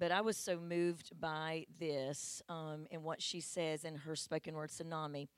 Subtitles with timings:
[0.00, 4.54] But I was so moved by this um, and what she says in her spoken
[4.54, 5.28] word tsunami.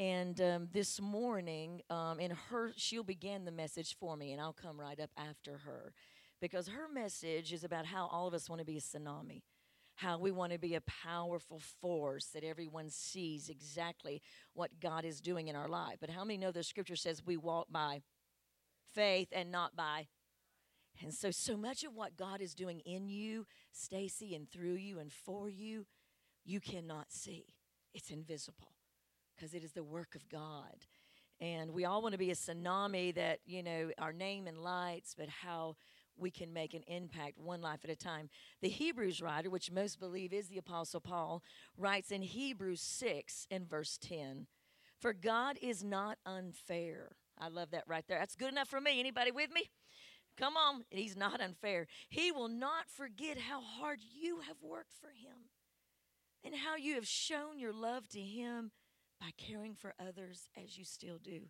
[0.00, 4.52] And um, this morning, um, in her, she'll begin the message for me, and I'll
[4.52, 5.92] come right up after her
[6.40, 9.42] because her message is about how all of us want to be a tsunami
[9.96, 14.20] how we want to be a powerful force that everyone sees exactly
[14.52, 15.98] what God is doing in our life.
[16.00, 18.02] But how many know the scripture says we walk by
[18.92, 20.08] faith and not by
[21.02, 24.98] and so so much of what God is doing in you, Stacy, and through you
[24.98, 25.86] and for you,
[26.44, 27.46] you cannot see.
[27.94, 28.72] It's invisible
[29.34, 30.86] because it is the work of God.
[31.40, 35.14] And we all want to be a tsunami that, you know, our name and lights,
[35.16, 35.76] but how
[36.16, 38.30] we can make an impact one life at a time.
[38.62, 41.42] The Hebrews writer, which most believe is the Apostle Paul,
[41.76, 44.46] writes in Hebrews 6 and verse 10
[45.00, 47.16] For God is not unfair.
[47.38, 48.18] I love that right there.
[48.18, 49.00] That's good enough for me.
[49.00, 49.70] Anybody with me?
[50.38, 50.84] Come on.
[50.90, 51.86] He's not unfair.
[52.08, 55.48] He will not forget how hard you have worked for him
[56.44, 58.72] and how you have shown your love to him
[59.20, 61.42] by caring for others as you still do.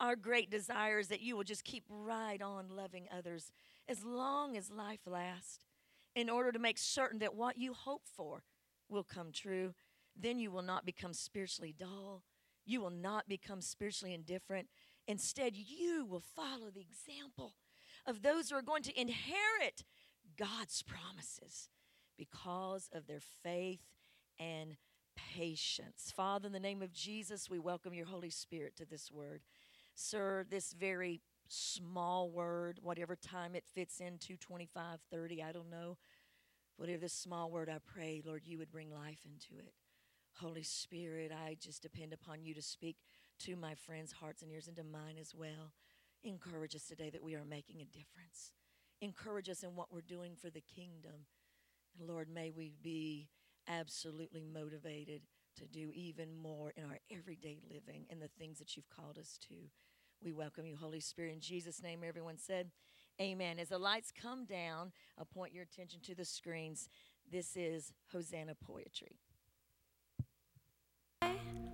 [0.00, 3.50] Our great desire is that you will just keep right on loving others
[3.88, 5.66] as long as life lasts
[6.14, 8.44] in order to make certain that what you hope for
[8.88, 9.74] will come true.
[10.16, 12.22] Then you will not become spiritually dull.
[12.64, 14.68] You will not become spiritually indifferent.
[15.06, 17.54] Instead, you will follow the example
[18.08, 19.84] of those who are going to inherit
[20.36, 21.68] God's promises
[22.16, 23.82] because of their faith
[24.38, 24.76] and
[25.16, 26.12] patience.
[26.16, 29.42] Father, in the name of Jesus, we welcome your Holy Spirit to this word.
[29.94, 35.98] Sir, this very small word, whatever time it fits into 25, 30, I don't know.
[36.76, 39.74] Whatever this small word, I pray, Lord, you would bring life into it.
[40.40, 42.96] Holy Spirit, I just depend upon you to speak
[43.40, 45.72] to my friends' hearts and ears and to mine as well.
[46.24, 48.52] Encourage us today that we are making a difference.
[49.00, 51.26] Encourage us in what we're doing for the kingdom.
[51.98, 53.28] And Lord, may we be
[53.68, 55.22] absolutely motivated
[55.58, 59.38] to do even more in our everyday living and the things that you've called us
[59.48, 59.54] to.
[60.22, 61.34] We welcome you, Holy Spirit.
[61.34, 62.70] In Jesus' name, everyone said,
[63.20, 63.58] Amen.
[63.58, 66.88] As the lights come down, I'll point your attention to the screens.
[67.30, 69.18] This is Hosanna Poetry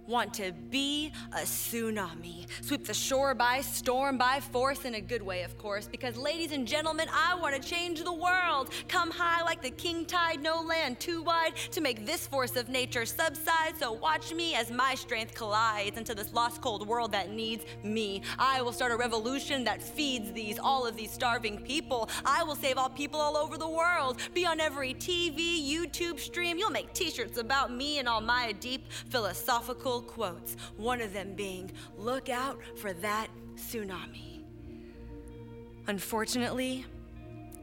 [0.06, 2.46] want to be a tsunami.
[2.60, 6.52] Sweep the shore by storm, by force, in a good way, of course, because, ladies
[6.52, 8.70] and gentlemen, I want to change the world.
[8.88, 12.68] Come high like the king tide, no land too wide to make this force of
[12.68, 13.78] nature subside.
[13.78, 18.22] So watch me as my strength collides into this lost, cold world that needs me.
[18.38, 22.10] I will start a revolution that feeds these, all of these starving people.
[22.24, 24.18] I will save all people all over the world.
[24.34, 26.58] Be on every TV, YouTube stream.
[26.58, 31.34] You'll make t shirts about me and all my deep philosophical quotes, one of them
[31.34, 34.42] being, Look out for that tsunami.
[35.86, 36.84] Unfortunately,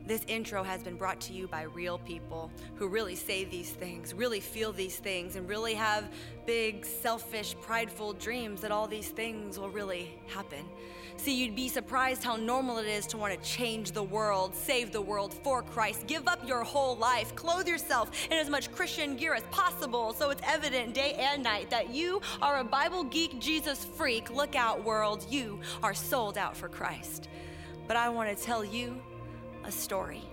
[0.05, 4.13] this intro has been brought to you by real people who really say these things,
[4.13, 6.09] really feel these things, and really have
[6.45, 10.65] big, selfish, prideful dreams that all these things will really happen.
[11.17, 14.91] See, you'd be surprised how normal it is to want to change the world, save
[14.91, 19.15] the world for Christ, give up your whole life, clothe yourself in as much Christian
[19.15, 23.39] gear as possible so it's evident day and night that you are a Bible geek,
[23.39, 24.31] Jesus freak.
[24.31, 27.27] Look out, world, you are sold out for Christ.
[27.87, 29.01] But I want to tell you
[29.63, 30.23] a story.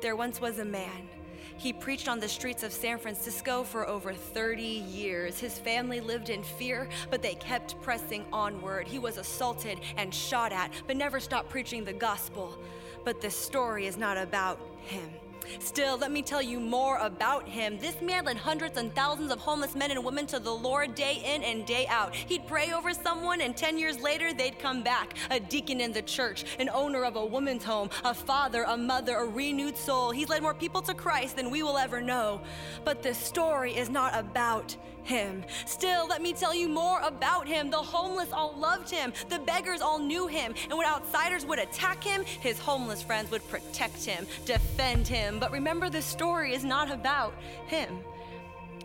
[0.00, 1.08] There once was a man
[1.56, 5.38] he preached on the streets of San Francisco for over 30 years.
[5.38, 8.86] His family lived in fear, but they kept pressing onward.
[8.86, 12.58] He was assaulted and shot at, but never stopped preaching the gospel.
[13.04, 15.08] But this story is not about him.
[15.58, 17.78] Still, let me tell you more about him.
[17.78, 21.22] This man led hundreds and thousands of homeless men and women to the Lord day
[21.24, 22.14] in and day out.
[22.14, 25.16] He'd pray over someone, and 10 years later, they'd come back.
[25.30, 29.16] A deacon in the church, an owner of a woman's home, a father, a mother,
[29.16, 30.10] a renewed soul.
[30.10, 32.40] He's led more people to Christ than we will ever know.
[32.84, 35.44] But this story is not about him.
[35.66, 37.70] Still, let me tell you more about him.
[37.70, 42.02] The homeless all loved him, the beggars all knew him, and when outsiders would attack
[42.02, 45.38] him, his homeless friends would protect him, defend him.
[45.38, 47.34] But remember, the story is not about
[47.66, 47.98] him.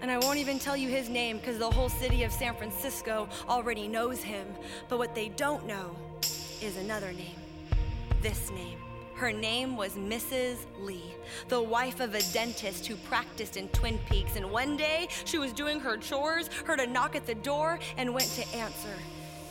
[0.02, 3.28] And I won't even tell you his name because the whole city of San Francisco
[3.50, 4.48] already knows him.
[4.88, 5.96] But what they don't know
[6.62, 7.36] is another name
[8.22, 8.78] this name.
[9.20, 10.60] Her name was Mrs.
[10.80, 11.14] Lee,
[11.50, 14.38] the wife of a dentist who practiced in Twin Peaks.
[14.38, 18.14] And one day she was doing her chores, heard a knock at the door, and
[18.14, 18.96] went to answer.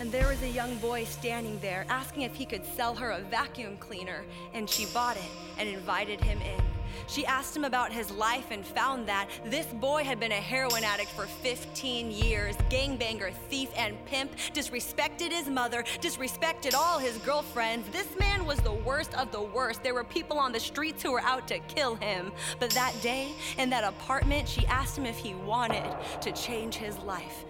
[0.00, 3.20] And there was a young boy standing there asking if he could sell her a
[3.20, 4.24] vacuum cleaner,
[4.54, 6.77] and she bought it and invited him in.
[7.06, 10.84] She asked him about his life and found that this boy had been a heroin
[10.84, 17.88] addict for 15 years, gangbanger, thief, and pimp, disrespected his mother, disrespected all his girlfriends.
[17.90, 19.82] This man was the worst of the worst.
[19.82, 22.32] There were people on the streets who were out to kill him.
[22.58, 26.98] But that day, in that apartment, she asked him if he wanted to change his
[26.98, 27.44] life.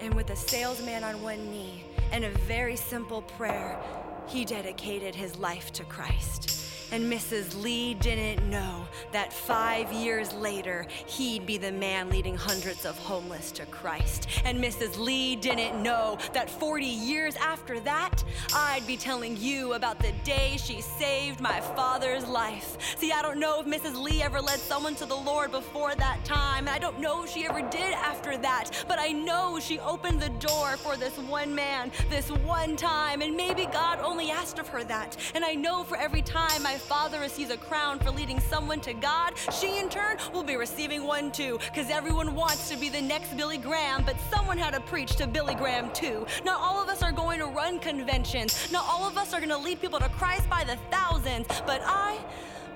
[0.00, 3.78] And with a salesman on one knee and a very simple prayer,
[4.26, 6.55] he dedicated his life to Christ.
[6.92, 7.60] And Mrs.
[7.62, 13.50] Lee didn't know that five years later, he'd be the man leading hundreds of homeless
[13.52, 14.28] to Christ.
[14.44, 14.98] And Mrs.
[14.98, 18.22] Lee didn't know that 40 years after that,
[18.54, 22.76] I'd be telling you about the day she saved my father's life.
[22.98, 24.00] See, I don't know if Mrs.
[24.00, 26.68] Lee ever led someone to the Lord before that time.
[26.68, 30.20] And I don't know if she ever did after that, but I know she opened
[30.20, 33.22] the door for this one man, this one time.
[33.22, 35.16] And maybe God only asked of her that.
[35.34, 38.92] And I know for every time I father receives a crown for leading someone to
[38.92, 41.58] God, she in turn will be receiving one too.
[41.58, 45.26] Because everyone wants to be the next Billy Graham, but someone had to preach to
[45.26, 46.26] Billy Graham too.
[46.44, 49.50] Not all of us are going to run conventions, not all of us are going
[49.50, 52.18] to lead people to Christ by the thousands, but I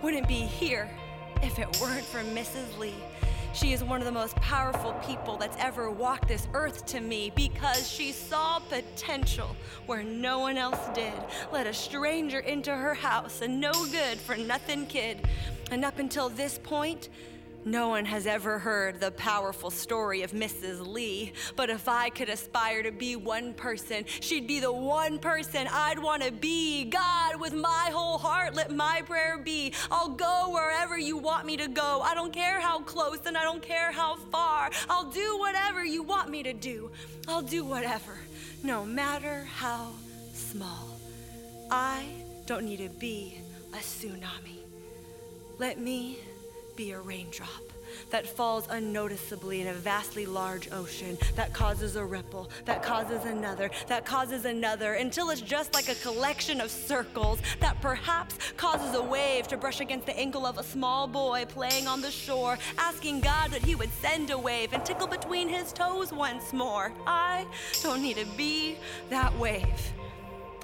[0.03, 0.91] wouldn't be here
[1.43, 2.79] if it weren't for Mrs.
[2.79, 2.95] Lee.
[3.53, 7.33] She is one of the most powerful people that's ever walked this earth to me
[7.35, 9.57] because she saw potential
[9.87, 11.13] where no one else did.
[11.53, 15.27] Let a stranger into her house, a no good for nothing kid.
[15.73, 17.09] And up until this point,
[17.65, 20.87] no one has ever heard the powerful story of Mrs.
[20.87, 25.69] Lee, but if I could aspire to be one person, she'd be the one person
[25.71, 26.85] I'd want to be.
[26.85, 29.75] God, with my whole heart, let my prayer be.
[29.91, 32.01] I'll go wherever you want me to go.
[32.03, 34.71] I don't care how close and I don't care how far.
[34.89, 36.91] I'll do whatever you want me to do.
[37.29, 38.17] I'll do whatever,
[38.63, 39.93] no matter how
[40.33, 40.89] small.
[41.71, 42.05] I
[42.47, 43.39] don't need to be
[43.73, 44.59] a tsunami.
[45.59, 46.19] Let me
[46.81, 47.61] be a raindrop
[48.09, 53.71] that falls unnoticeably in a vastly large ocean that causes a ripple, that causes another,
[53.87, 59.03] that causes another, until it's just like a collection of circles that perhaps causes a
[59.03, 63.21] wave to brush against the ankle of a small boy playing on the shore, asking
[63.21, 66.95] God that he would send a wave and tickle between his toes once more.
[67.07, 67.45] I
[67.83, 68.79] don't need to be
[69.11, 69.93] that wave.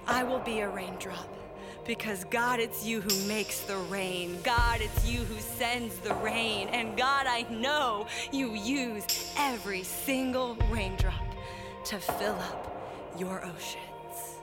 [0.06, 1.45] I will be a raindrop
[1.86, 4.38] because God, it's you who makes the rain.
[4.42, 6.68] God, it's you who sends the rain.
[6.68, 9.04] And God, I know you use
[9.38, 11.14] every single raindrop
[11.84, 14.40] to fill up your oceans.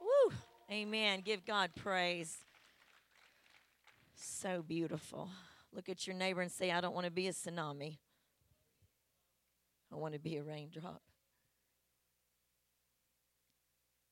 [0.00, 0.34] Woo!
[0.70, 1.20] Amen.
[1.24, 2.38] Give God praise.
[4.14, 5.28] So beautiful.
[5.72, 7.98] Look at your neighbor and say, I don't want to be a tsunami.
[9.92, 11.02] I want to be a raindrop.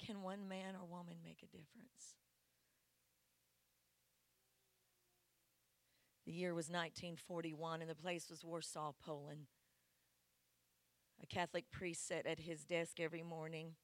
[0.04, 2.16] Can one man or woman make a difference?
[6.26, 9.46] The year was 1941, and the place was Warsaw, Poland.
[11.22, 13.76] A Catholic priest sat at his desk every morning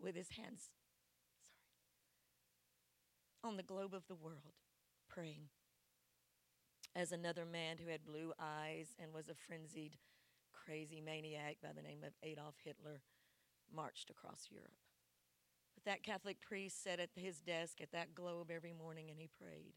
[0.00, 0.70] with his hands
[3.42, 4.54] sorry, on the globe of the world,
[5.08, 5.48] praying.
[6.94, 9.96] As another man who had blue eyes and was a frenzied,
[10.52, 13.02] crazy maniac by the name of Adolf Hitler
[13.74, 14.78] marched across Europe.
[15.74, 19.28] But that Catholic priest sat at his desk at that globe every morning and he
[19.28, 19.74] prayed.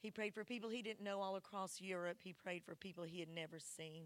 [0.00, 2.18] He prayed for people he didn't know all across Europe.
[2.22, 4.04] He prayed for people he had never seen.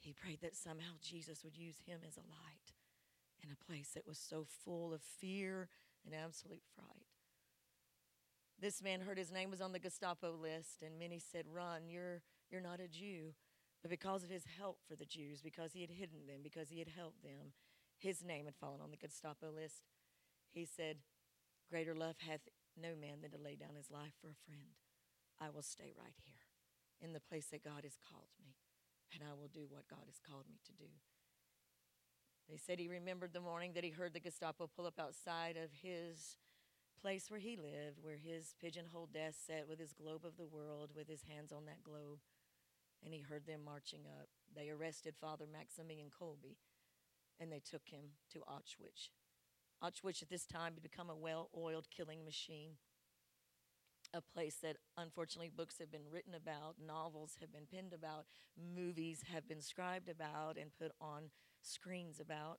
[0.00, 2.74] He prayed that somehow Jesus would use him as a light
[3.42, 5.68] in a place that was so full of fear
[6.04, 7.06] and absolute fright.
[8.60, 12.22] This man heard his name was on the Gestapo list, and many said, Run, you're,
[12.50, 13.34] you're not a Jew.
[13.82, 16.80] But because of his help for the Jews, because he had hidden them, because he
[16.80, 17.52] had helped them,
[17.98, 19.82] his name had fallen on the Gestapo list.
[20.50, 20.98] He said,
[21.68, 22.48] Greater love hath
[22.80, 24.78] no man than to lay down his life for a friend.
[25.40, 26.46] I will stay right here
[27.00, 28.56] in the place that God has called me,
[29.12, 30.90] and I will do what God has called me to do.
[32.48, 35.70] They said he remembered the morning that he heard the Gestapo pull up outside of
[35.82, 36.38] his
[37.00, 40.90] place where he lived, where his pigeonhole desk sat with his globe of the world,
[40.96, 42.18] with his hands on that globe,
[43.04, 44.28] and he heard them marching up.
[44.56, 46.56] They arrested Father Maximilian Kolbe
[47.40, 49.08] and they took him to Auschwitz.
[49.82, 52.72] Auschwitz at this time had become a well oiled killing machine,
[54.12, 58.26] a place that unfortunately books have been written about, novels have been penned about,
[58.56, 61.30] movies have been scribed about and put on
[61.62, 62.58] screens about.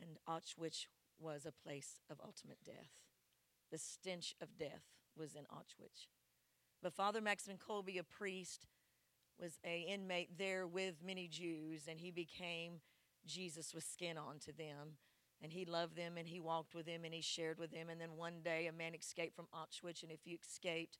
[0.00, 0.86] And Auschwitz
[1.18, 2.90] was a place of ultimate death.
[3.70, 4.84] The stench of death
[5.16, 6.06] was in Auschwitz.
[6.82, 8.66] But Father Maximilian Kolbe, a priest,
[9.40, 12.80] was a inmate there with many Jews, and he became
[13.26, 14.96] Jesus with skin on to them.
[15.42, 17.88] And he loved them and he walked with them and he shared with them.
[17.88, 20.02] And then one day a man escaped from Auschwitz.
[20.02, 20.98] And if you escaped,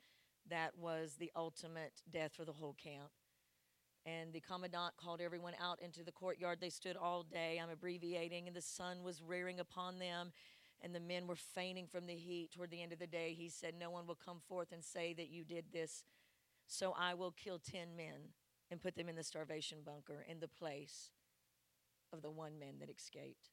[0.49, 3.11] that was the ultimate death for the whole camp.
[4.07, 6.59] And the commandant called everyone out into the courtyard.
[6.61, 7.61] They stood all day.
[7.63, 10.33] I'm abbreviating, and the sun was rearing upon them,
[10.81, 12.51] and the men were fainting from the heat.
[12.51, 15.13] Toward the end of the day, he said, No one will come forth and say
[15.13, 16.05] that you did this.
[16.71, 18.31] So I will kill 10 men
[18.71, 21.11] and put them in the starvation bunker in the place
[22.13, 23.51] of the one man that escaped.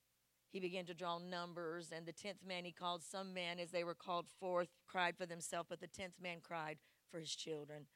[0.51, 3.83] He began to draw numbers, and the tenth man he called some men as they
[3.83, 6.77] were called forth cried for themselves, but the tenth man cried
[7.09, 7.87] for his children.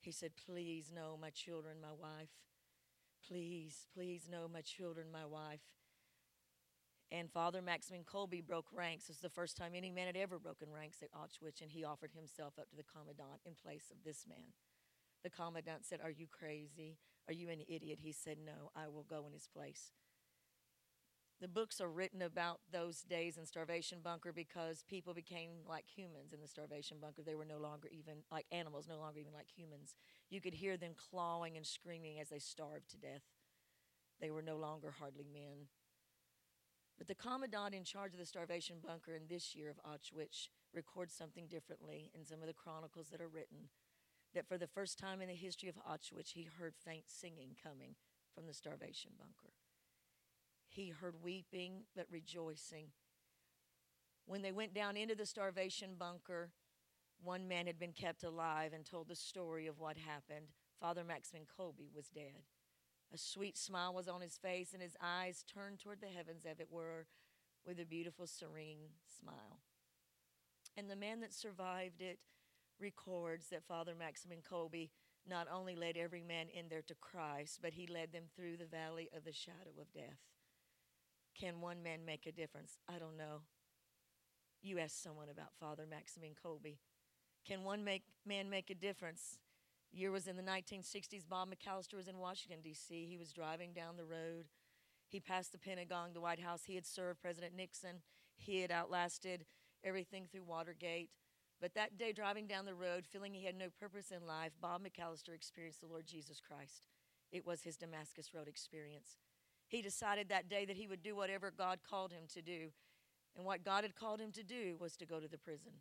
[0.00, 2.30] He said, Please, no, my children, my wife.
[3.26, 5.60] Please, please, no, my children, my wife.
[7.12, 9.04] And Father Maximin Kolbe broke ranks.
[9.04, 11.84] This was the first time any man had ever broken ranks at Auschwitz, and he
[11.84, 14.52] offered himself up to the commandant in place of this man.
[15.22, 16.98] The commandant said, Are you crazy?
[17.28, 18.00] Are you an idiot?
[18.02, 19.92] He said, No, I will go in his place.
[21.40, 26.32] The books are written about those days in starvation bunker because people became like humans
[26.32, 27.22] in the starvation bunker.
[27.22, 29.94] They were no longer even like animals, no longer even like humans.
[30.30, 33.22] You could hear them clawing and screaming as they starved to death.
[34.20, 35.68] They were no longer hardly men.
[36.96, 41.14] But the commandant in charge of the starvation bunker in this year of Auschwitz records
[41.14, 43.68] something differently in some of the chronicles that are written.
[44.34, 47.94] That for the first time in the history of Auschwitz, he heard faint singing coming
[48.34, 49.52] from the starvation bunker.
[50.68, 52.88] He heard weeping but rejoicing.
[54.26, 56.50] When they went down into the starvation bunker,
[57.22, 60.46] one man had been kept alive and told the story of what happened.
[60.80, 62.42] Father Maximin Kolbe was dead.
[63.12, 66.60] A sweet smile was on his face, and his eyes turned toward the heavens, as
[66.60, 67.06] it were,
[67.66, 69.60] with a beautiful, serene smile.
[70.76, 72.18] And the man that survived it
[72.80, 74.90] records that Father Maximin Kolbe
[75.28, 78.66] not only led every man in there to Christ, but he led them through the
[78.66, 80.18] valley of the shadow of death.
[81.38, 82.78] Can one man make a difference?
[82.88, 83.42] I don't know.
[84.62, 86.78] You ask someone about Father Maximin Kolbe.
[87.46, 89.38] Can one make, man make a difference?
[89.94, 91.28] Year was in the 1960s.
[91.28, 93.06] Bob McAllister was in Washington, D.C.
[93.08, 94.46] He was driving down the road.
[95.08, 96.62] He passed the Pentagon, the White House.
[96.66, 98.02] He had served President Nixon.
[98.36, 99.44] He had outlasted
[99.84, 101.10] everything through Watergate.
[101.60, 104.82] But that day, driving down the road, feeling he had no purpose in life, Bob
[104.82, 106.88] McAllister experienced the Lord Jesus Christ.
[107.30, 109.18] It was his Damascus Road experience.
[109.68, 112.70] He decided that day that he would do whatever God called him to do.
[113.36, 115.72] And what God had called him to do was to go to the prison.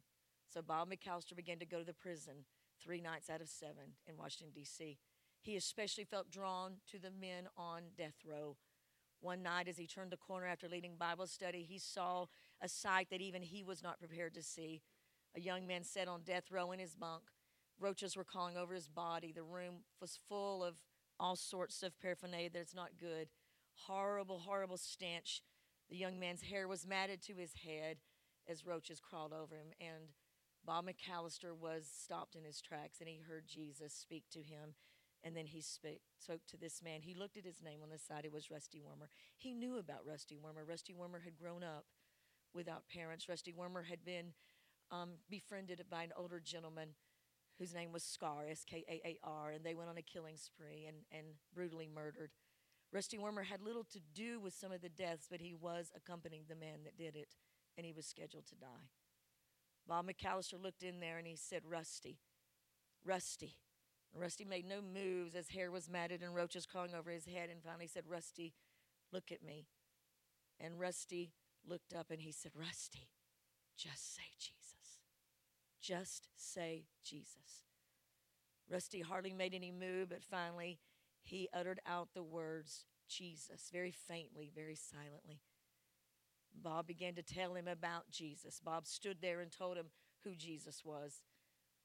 [0.48, 2.46] So Bob McAllister began to go to the prison
[2.84, 4.98] three nights out of seven in Washington, D.C.
[5.42, 8.58] He especially felt drawn to the men on death row.
[9.20, 12.26] One night, as he turned the corner after leading Bible study, he saw
[12.62, 14.82] a sight that even he was not prepared to see.
[15.36, 17.24] A young man sat on death row in his bunk.
[17.80, 19.32] Roaches were crawling over his body.
[19.32, 20.76] The room was full of
[21.20, 23.30] all sorts of paraphernalia that's not good
[23.74, 25.42] horrible, horrible stench.
[25.90, 27.98] The young man's hair was matted to his head
[28.48, 29.74] as roaches crawled over him.
[29.80, 30.10] And
[30.66, 34.76] Bob McAllister was stopped in his tracks and he heard Jesus speak to him.
[35.26, 37.02] And then he spoke, spoke to this man.
[37.02, 38.26] He looked at his name on the side.
[38.26, 39.08] It was Rusty Woomer.
[39.38, 40.68] He knew about Rusty Woomer.
[40.68, 41.86] Rusty Woomer had grown up
[42.54, 43.30] without parents.
[43.30, 44.34] Rusty Woomer had been
[44.92, 46.90] um, befriended by an older gentleman
[47.58, 50.36] whose name was Scar, S K A A R, and they went on a killing
[50.36, 52.32] spree and, and brutally murdered
[52.94, 56.44] Rusty Woomer had little to do with some of the deaths, but he was accompanying
[56.48, 57.30] the man that did it,
[57.76, 58.92] and he was scheduled to die.
[59.88, 62.20] Bob McAllister looked in there and he said, Rusty,
[63.06, 63.58] Rusty.
[64.16, 67.64] Rusty made no moves as hair was matted and roaches crawling over his head, and
[67.64, 68.54] finally said, Rusty,
[69.12, 69.68] look at me.
[70.60, 71.34] And Rusty
[71.68, 73.10] looked up and he said, Rusty,
[73.76, 75.00] just say Jesus.
[75.82, 77.64] Just say Jesus.
[78.70, 80.80] Rusty hardly made any move, but finally
[81.24, 85.42] he uttered out the words Jesus very faintly, very silently.
[86.56, 88.60] Bob began to tell him about Jesus.
[88.64, 89.88] Bob stood there and told him
[90.24, 91.24] who Jesus was.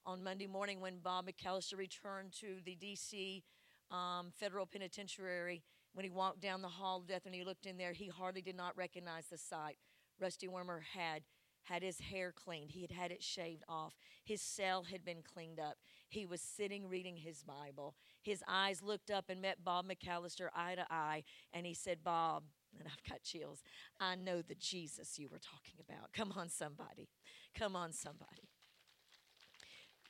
[0.05, 3.43] On Monday morning, when Bob McAllister returned to the D.C.
[3.91, 7.77] Um, federal penitentiary, when he walked down the hall of death and he looked in
[7.77, 9.77] there, he hardly did not recognize the sight
[10.19, 11.23] Rusty Woomer had
[11.63, 12.71] had his hair cleaned.
[12.71, 13.93] He had had it shaved off.
[14.23, 15.77] His cell had been cleaned up.
[16.07, 17.95] He was sitting reading his Bible.
[18.21, 21.23] His eyes looked up and met Bob McAllister eye to eye,
[21.53, 22.43] and he said, Bob,
[22.77, 23.63] and I've got chills,
[23.99, 26.13] I know the Jesus you were talking about.
[26.13, 27.09] Come on, somebody.
[27.57, 28.49] Come on, somebody.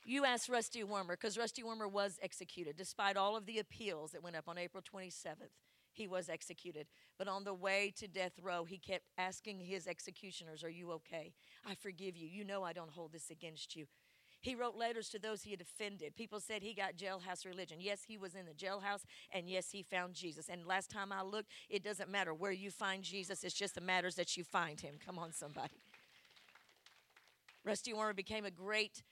[0.04, 4.22] You asked Rusty Woomer, because Rusty Woomer was executed, despite all of the appeals that
[4.22, 5.50] went up on April 27th
[5.92, 6.86] he was executed.
[7.18, 11.34] But on the way to death row, he kept asking his executioners, Are you okay?
[11.66, 12.28] I forgive you.
[12.28, 13.86] You know I don't hold this against you.
[14.40, 16.16] He wrote letters to those he had offended.
[16.16, 17.78] People said he got jailhouse religion.
[17.80, 20.48] Yes, he was in the jailhouse, and yes, he found Jesus.
[20.48, 23.80] And last time I looked, it doesn't matter where you find Jesus, it's just the
[23.80, 24.94] matters that you find him.
[25.04, 25.74] Come on, somebody.
[27.64, 29.02] Rusty Warner became a great,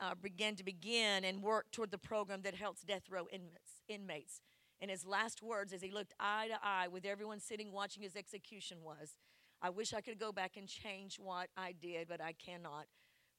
[0.00, 3.82] uh, began to begin and work toward the program that helps death row inmates.
[3.88, 4.40] inmates.
[4.80, 8.16] And his last words as he looked eye to eye with everyone sitting watching his
[8.16, 9.16] execution was,
[9.60, 12.86] I wish I could go back and change what I did, but I cannot.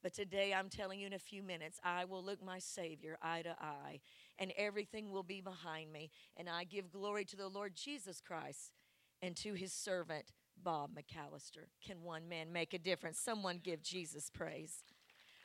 [0.02, 3.42] But today I'm telling you in a few minutes, I will look my Savior eye
[3.42, 4.00] to eye,
[4.38, 6.10] and everything will be behind me.
[6.36, 8.72] And I give glory to the Lord Jesus Christ
[9.20, 11.66] and to his servant, Bob McAllister.
[11.84, 13.18] Can one man make a difference?
[13.18, 14.82] Someone give Jesus praise.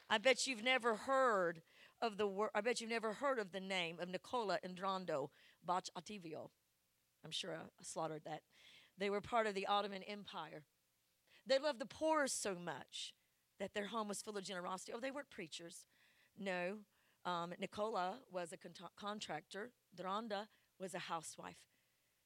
[0.10, 1.62] I bet you've never heard
[2.02, 5.30] of the word, I bet you've never heard of the name of Nicola Indrando
[5.64, 6.50] Bach Ativio.
[7.24, 8.42] I'm sure I slaughtered that.
[8.98, 10.64] They were part of the Ottoman Empire.
[11.46, 13.14] They loved the poor so much
[13.60, 14.94] that their home was full of generosity.
[14.96, 15.86] Oh, they weren't preachers.
[16.38, 16.78] No.
[17.26, 19.72] Um, Nicola was a con- contractor.
[19.96, 20.48] Dranda
[20.80, 21.58] was a housewife.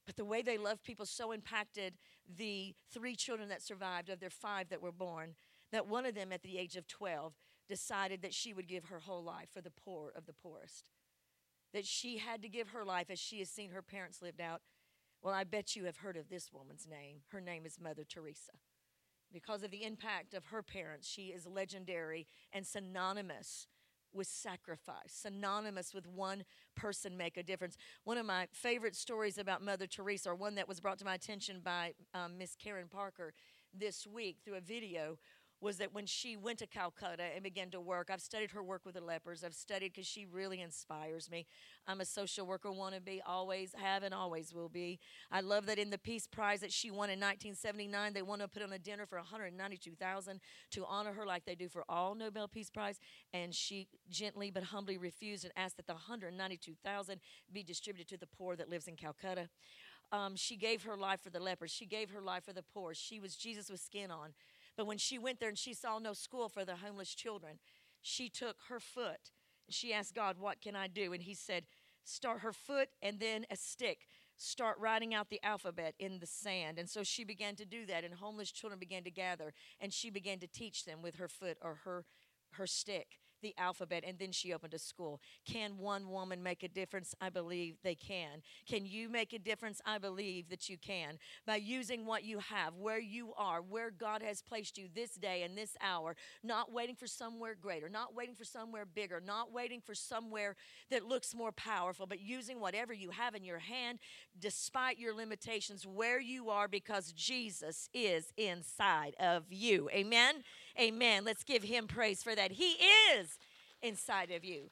[0.05, 1.93] But the way they loved people so impacted
[2.27, 5.35] the three children that survived of their five that were born
[5.71, 7.33] that one of them at the age of 12
[7.69, 10.89] decided that she would give her whole life for the poor of the poorest.
[11.73, 14.61] That she had to give her life as she has seen her parents lived out.
[15.21, 17.21] Well, I bet you have heard of this woman's name.
[17.29, 18.53] Her name is Mother Teresa.
[19.33, 23.67] Because of the impact of her parents, she is legendary and synonymous
[24.13, 26.43] with sacrifice, synonymous with one
[26.75, 27.77] person make a difference.
[28.03, 31.15] One of my favorite stories about Mother Teresa, or one that was brought to my
[31.15, 33.33] attention by um, Miss Karen Parker
[33.73, 35.17] this week through a video,
[35.61, 38.81] was that when she went to Calcutta and began to work, I've studied her work
[38.85, 39.43] with the lepers.
[39.43, 41.45] I've studied because she really inspires me.
[41.87, 44.99] I'm a social worker, wannabe, always have and always will be.
[45.31, 48.47] I love that in the Peace Prize that she won in 1979, they want to
[48.47, 50.39] put on a dinner for 192,000
[50.71, 52.99] to honor her like they do for all Nobel Peace Prize,
[53.33, 57.19] and she gently but humbly refused and asked that the 192,000
[57.51, 59.49] be distributed to the poor that lives in Calcutta.
[60.11, 61.71] Um, she gave her life for the lepers.
[61.71, 62.93] She gave her life for the poor.
[62.93, 64.33] She was Jesus with skin on.
[64.77, 67.59] But when she went there and she saw no school for the homeless children,
[68.01, 69.31] she took her foot
[69.67, 71.13] and she asked God, What can I do?
[71.13, 71.65] And He said,
[72.03, 74.07] Start her foot and then a stick.
[74.37, 76.79] Start writing out the alphabet in the sand.
[76.79, 80.09] And so she began to do that, and homeless children began to gather, and she
[80.09, 82.05] began to teach them with her foot or her,
[82.53, 85.19] her stick the alphabet and then she opened a school.
[85.45, 87.15] Can one woman make a difference?
[87.21, 88.41] I believe they can.
[88.67, 89.81] Can you make a difference?
[89.85, 91.17] I believe that you can.
[91.45, 95.43] By using what you have, where you are, where God has placed you this day
[95.43, 99.81] and this hour, not waiting for somewhere greater, not waiting for somewhere bigger, not waiting
[99.81, 100.55] for somewhere
[100.89, 103.99] that looks more powerful, but using whatever you have in your hand
[104.39, 109.89] despite your limitations where you are because Jesus is inside of you.
[109.91, 110.43] Amen.
[110.79, 111.23] Amen.
[111.25, 112.51] Let's give him praise for that.
[112.51, 112.77] He
[113.13, 113.37] is
[113.81, 114.69] inside of you.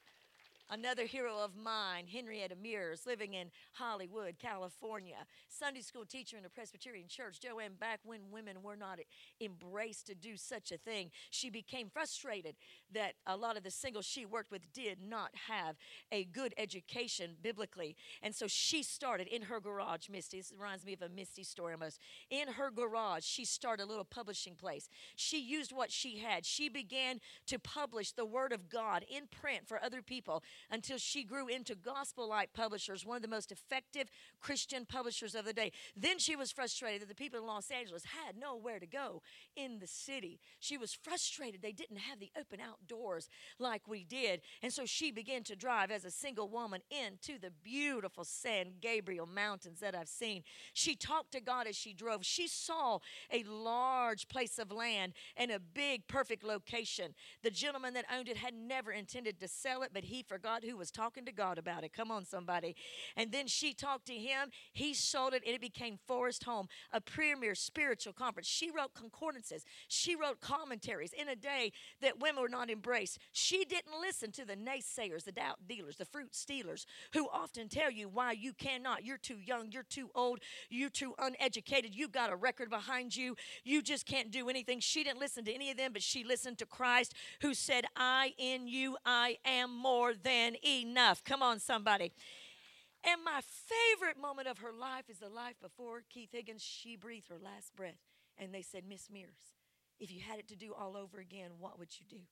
[0.71, 5.15] Another hero of mine, Henrietta Mears, living in Hollywood, California.
[5.47, 7.39] Sunday school teacher in a Presbyterian church.
[7.39, 8.99] Joanne, back when women were not
[9.41, 12.55] embraced to do such a thing, she became frustrated
[12.93, 15.75] that a lot of the singles she worked with did not have
[16.11, 17.95] a good education biblically.
[18.21, 20.37] And so she started in her garage, Misty.
[20.37, 21.99] This reminds me of a Misty story almost.
[22.29, 24.87] In her garage, she started a little publishing place.
[25.15, 26.45] She used what she had.
[26.45, 31.23] She began to publish the Word of God in print for other people until she
[31.23, 35.71] grew into Gospel Light Publishers, one of the most effective Christian publishers of the day.
[35.95, 39.21] Then she was frustrated that the people in Los Angeles had nowhere to go
[39.55, 40.39] in the city.
[40.59, 44.41] She was frustrated they didn't have the open outdoors like we did.
[44.61, 49.25] And so she began to drive as a single woman into the beautiful San Gabriel
[49.27, 50.43] Mountains that I've seen.
[50.73, 52.25] She talked to God as she drove.
[52.25, 52.99] She saw
[53.31, 57.13] a large place of land and a big, perfect location.
[57.43, 60.63] The gentleman that owned it had never intended to sell it, but he forgot God
[60.63, 61.93] who was talking to God about it.
[61.93, 62.75] Come on, somebody.
[63.15, 64.49] And then she talked to him.
[64.73, 68.47] He sold it, and it became Forest Home, a premier spiritual conference.
[68.47, 69.63] She wrote concordances.
[69.87, 73.19] She wrote commentaries in a day that women were not embraced.
[73.31, 77.91] She didn't listen to the naysayers, the doubt dealers, the fruit stealers, who often tell
[77.91, 79.05] you why you cannot.
[79.05, 79.71] You're too young.
[79.71, 80.39] You're too old.
[80.69, 81.93] You're too uneducated.
[81.93, 83.35] You've got a record behind you.
[83.63, 84.79] You just can't do anything.
[84.79, 88.33] She didn't listen to any of them, but she listened to Christ, who said, I
[88.37, 91.23] in you, I am more than enough.
[91.23, 92.11] Come on, somebody.
[93.03, 96.61] And my favorite moment of her life is the life before Keith Higgins.
[96.61, 97.99] She breathed her last breath.
[98.37, 99.55] And they said, Miss Mears,
[99.99, 102.23] if you had it to do all over again, what would you do?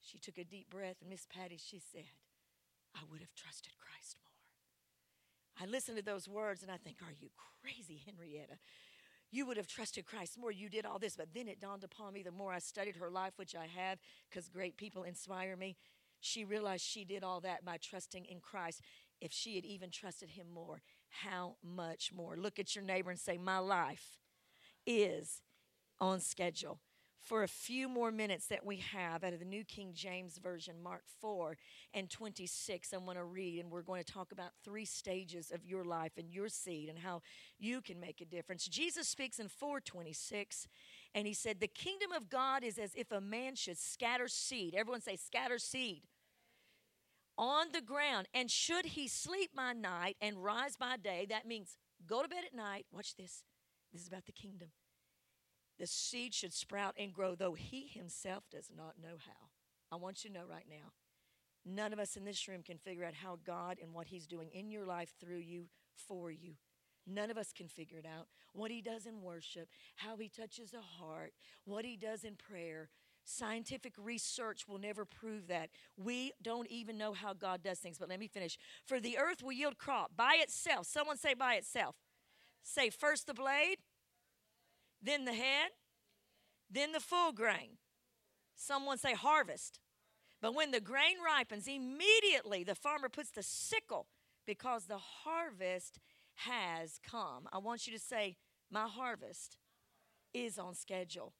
[0.00, 2.04] She took a deep breath, and Miss Patty, she said,
[2.94, 5.66] I would have trusted Christ more.
[5.66, 7.28] I listen to those words and I think, Are you
[7.62, 8.56] crazy, Henrietta?
[9.30, 10.50] you would have trusted Christ more.
[10.50, 11.16] You did all this.
[11.16, 13.98] But then it dawned upon me the more I studied her life, which I have,
[14.28, 15.76] because great people inspire me,
[16.20, 18.80] she realized she did all that by trusting in Christ.
[19.20, 22.36] If she had even trusted him more, how much more?
[22.36, 24.18] Look at your neighbor and say, My life
[24.86, 25.42] is
[25.98, 26.80] on schedule
[27.20, 30.82] for a few more minutes that we have out of the New King James Version,
[30.82, 31.56] Mark 4
[31.92, 32.94] and 26.
[32.94, 36.12] I want to read, and we're going to talk about three stages of your life
[36.16, 37.20] and your seed and how
[37.58, 38.66] you can make a difference.
[38.66, 40.66] Jesus speaks in 426,
[41.14, 44.74] and he said, The kingdom of God is as if a man should scatter seed.
[44.74, 46.02] Everyone say, scatter seed.
[47.38, 51.78] On the ground, and should he sleep by night and rise by day, that means
[52.06, 52.86] go to bed at night.
[52.92, 53.44] Watch this.
[53.92, 54.68] This is about the kingdom
[55.80, 59.48] the seed should sprout and grow, though he himself does not know how.
[59.90, 60.92] I want you to know right now,
[61.64, 64.50] none of us in this room can figure out how God and what he's doing
[64.52, 65.64] in your life, through you,
[65.96, 66.52] for you.
[67.10, 68.26] None of us can figure it out.
[68.52, 71.32] What he does in worship, how he touches a heart,
[71.64, 72.88] what he does in prayer.
[73.24, 75.70] Scientific research will never prove that.
[75.96, 77.98] We don't even know how God does things.
[77.98, 78.58] But let me finish.
[78.86, 80.86] For the earth will yield crop by itself.
[80.86, 81.96] Someone say by itself.
[82.62, 83.78] Say first the blade,
[85.02, 85.70] then the head,
[86.70, 87.78] then the full grain.
[88.54, 89.80] Someone say harvest.
[90.40, 94.06] But when the grain ripens, immediately the farmer puts the sickle
[94.46, 95.98] because the harvest
[96.46, 97.48] has come.
[97.52, 98.36] I want you to say,
[98.70, 99.58] My harvest
[100.32, 101.32] is on schedule.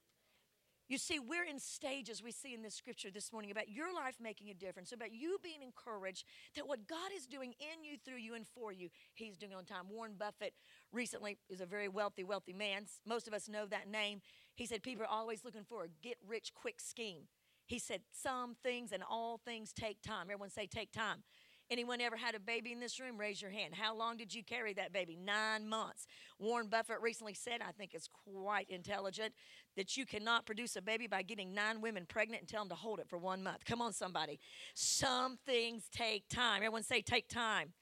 [0.89, 4.17] You see, we're in stages we see in this scripture this morning about your life
[4.21, 6.25] making a difference, about you being encouraged
[6.57, 9.65] that what God is doing in you, through you, and for you, He's doing on
[9.65, 9.85] time.
[9.89, 10.53] Warren Buffett
[10.93, 12.87] recently is a very wealthy, wealthy man.
[13.07, 14.21] Most of us know that name.
[14.57, 17.29] He said people are always looking for a get rich quick scheme.
[17.67, 20.23] He said some things and all things take time.
[20.23, 21.23] Everyone say take time.
[21.71, 23.17] Anyone ever had a baby in this room?
[23.17, 23.75] Raise your hand.
[23.75, 25.17] How long did you carry that baby?
[25.17, 26.09] Nine months.
[26.41, 29.35] Warren Buffett recently said, I think it's quite intelligent,
[29.77, 32.75] that you cannot produce a baby by getting nine women pregnant and tell them to
[32.75, 33.65] hold it for one month.
[33.65, 34.41] Come on, somebody.
[34.75, 36.57] Some things take time.
[36.57, 37.73] Everyone say, take time.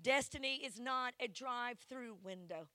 [0.00, 2.68] Destiny is not a drive through window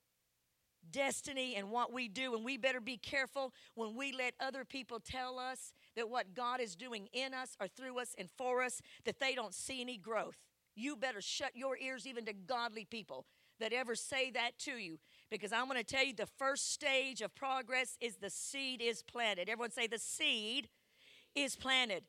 [0.91, 4.99] destiny and what we do, and we better be careful when we let other people
[4.99, 8.81] tell us that what God is doing in us or through us and for us,
[9.05, 10.37] that they don't see any growth.
[10.75, 13.25] You better shut your ears even to godly people
[13.59, 17.21] that ever say that to you because I'm going to tell you the first stage
[17.21, 19.49] of progress is the seed is planted.
[19.49, 20.69] Everyone say the seed
[21.35, 22.03] is planted.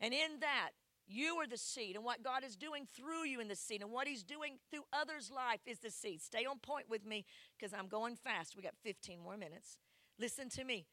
[0.00, 0.70] And in that,
[1.06, 3.90] you are the seed, and what God is doing through you in the seed, and
[3.90, 6.22] what He's doing through others' life is the seed.
[6.22, 7.24] Stay on point with me
[7.58, 8.56] because I'm going fast.
[8.56, 9.76] We got 15 more minutes.
[10.20, 10.86] Listen to me.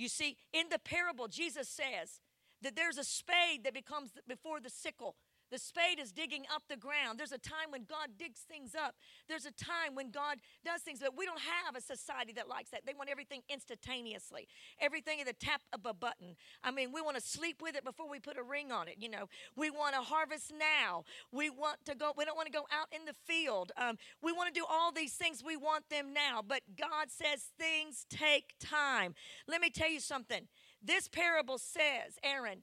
[0.00, 2.20] You see, in the parable, Jesus says
[2.62, 5.14] that there's a spade that becomes before the sickle.
[5.50, 7.18] The spade is digging up the ground.
[7.18, 8.94] There's a time when God digs things up.
[9.28, 12.70] There's a time when God does things, but we don't have a society that likes
[12.70, 12.86] that.
[12.86, 14.46] They want everything instantaneously,
[14.80, 16.36] everything at the tap of a button.
[16.62, 18.96] I mean, we want to sleep with it before we put a ring on it.
[18.98, 21.04] You know, we want to harvest now.
[21.32, 22.12] We want to go.
[22.16, 23.72] We don't want to go out in the field.
[23.76, 25.42] Um, we want to do all these things.
[25.44, 29.14] We want them now, but God says things take time.
[29.48, 30.46] Let me tell you something.
[30.82, 32.62] This parable says, Aaron,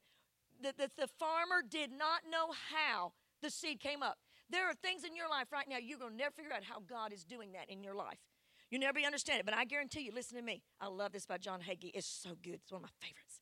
[0.61, 4.17] the, the farmer did not know how the seed came up.
[4.49, 6.79] There are things in your life right now you're going to never figure out how
[6.79, 8.19] God is doing that in your life.
[8.69, 10.61] You never understand it, but I guarantee you, listen to me.
[10.81, 11.91] I love this by John Hagee.
[11.93, 12.55] It's so good.
[12.55, 13.41] It's one of my favorites.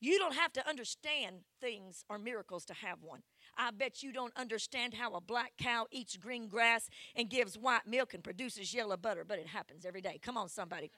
[0.00, 3.22] You don't have to understand things or miracles to have one.
[3.56, 7.86] I bet you don't understand how a black cow eats green grass and gives white
[7.86, 10.20] milk and produces yellow butter, but it happens every day.
[10.22, 10.92] Come on, somebody.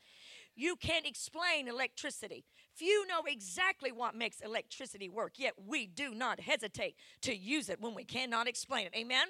[0.56, 2.44] You can't explain electricity.
[2.74, 7.80] Few know exactly what makes electricity work, yet we do not hesitate to use it
[7.80, 8.94] when we cannot explain it.
[8.96, 9.26] Amen?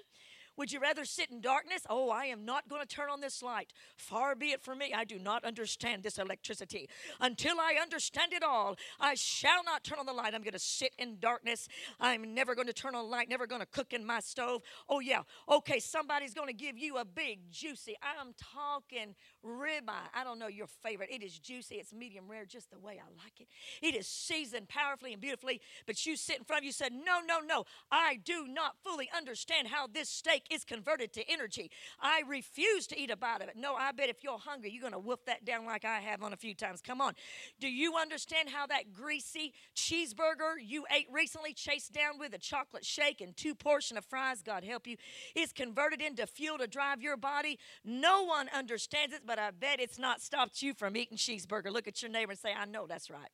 [0.57, 1.87] Would you rather sit in darkness?
[1.89, 3.73] Oh, I am not going to turn on this light.
[3.97, 4.93] Far be it from me.
[4.95, 6.89] I do not understand this electricity.
[7.19, 10.35] Until I understand it all, I shall not turn on the light.
[10.35, 11.67] I'm going to sit in darkness.
[11.99, 14.61] I'm never going to turn on light, never going to cook in my stove.
[14.87, 15.23] Oh, yeah.
[15.49, 20.09] Okay, somebody's going to give you a big, juicy, I'm talking ribeye.
[20.15, 21.11] I don't know your favorite.
[21.11, 23.49] It is juicy, it's medium rare, just the way I like it.
[23.83, 27.21] It is seasoned powerfully and beautifully, but you sit in front of you said, No,
[27.27, 27.65] no, no.
[27.91, 31.71] I do not fully understand how this steak is converted to energy.
[32.01, 33.57] I refuse to eat a bite of it.
[33.57, 36.23] No, I bet if you're hungry, you're going to wolf that down like I have
[36.23, 36.81] on a few times.
[36.81, 37.15] Come on.
[37.61, 42.85] Do you understand how that greasy cheeseburger you ate recently, chased down with a chocolate
[42.85, 44.97] shake and two portion of fries, God help you,
[45.35, 47.59] is converted into fuel to drive your body?
[47.85, 51.71] No one understands it, but I bet it's not stopped you from eating cheeseburger.
[51.71, 53.31] Look at your neighbor and say, I know that's right.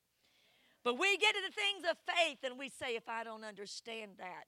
[0.84, 4.10] But we get to the things of faith and we say, if I don't understand
[4.18, 4.44] that,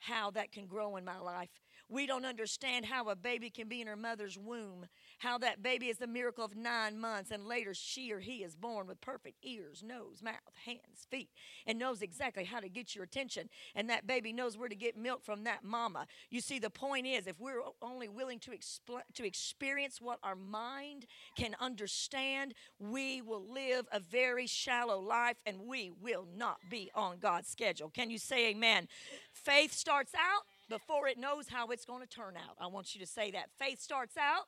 [0.00, 1.50] how that can grow in my life.
[1.92, 4.86] We don't understand how a baby can be in her mother's womb,
[5.18, 8.56] how that baby is the miracle of nine months, and later she or he is
[8.56, 10.32] born with perfect ears, nose, mouth,
[10.64, 11.28] hands, feet,
[11.66, 13.50] and knows exactly how to get your attention.
[13.74, 16.06] And that baby knows where to get milk from that mama.
[16.30, 20.36] You see, the point is, if we're only willing to, expl- to experience what our
[20.36, 21.04] mind
[21.36, 27.18] can understand, we will live a very shallow life and we will not be on
[27.18, 27.90] God's schedule.
[27.90, 28.88] Can you say amen?
[29.34, 32.56] Faith starts out before it knows how it's going to turn out.
[32.58, 33.50] I want you to say that.
[33.58, 34.44] Faith starts out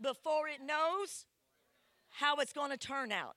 [0.00, 1.26] before it knows
[2.08, 3.34] how it's going to turn out.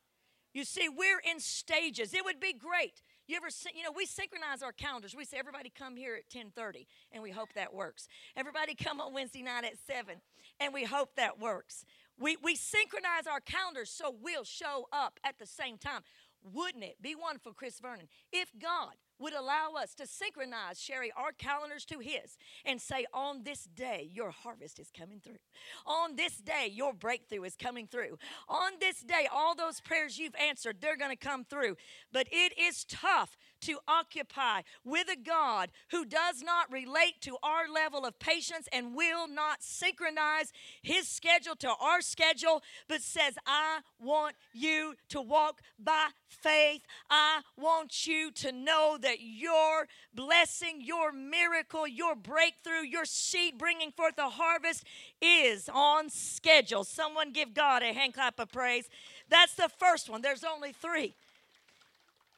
[0.54, 2.14] You see, we're in stages.
[2.14, 3.02] It would be great.
[3.28, 5.16] You ever, see, you know, we synchronize our calendars.
[5.16, 8.08] We say everybody come here at 10:30, and we hope that works.
[8.36, 10.18] Everybody come on Wednesday night at 7,
[10.60, 11.84] and we hope that works.
[12.20, 16.02] We we synchronize our calendars so we'll show up at the same time.
[16.44, 21.32] Wouldn't it be wonderful, Chris Vernon, if God would allow us to synchronize, Sherry, our
[21.32, 25.38] calendars to His and say, on this day, your harvest is coming through.
[25.86, 28.18] On this day, your breakthrough is coming through.
[28.50, 31.76] On this day, all those prayers you've answered, they're going to come through.
[32.12, 37.70] But it is tough to occupy with a God who does not relate to our
[37.72, 43.80] level of patience and will not synchronize His schedule to our schedule, but says, I
[44.00, 46.82] want you to walk by faith.
[47.10, 53.92] I want you to know that your blessing, your miracle, your breakthrough, your seed bringing
[53.92, 54.84] forth a harvest
[55.22, 56.84] is on schedule.
[56.84, 58.90] Someone give God a hand clap of praise.
[59.30, 60.22] That's the first one.
[60.22, 61.16] There's only three.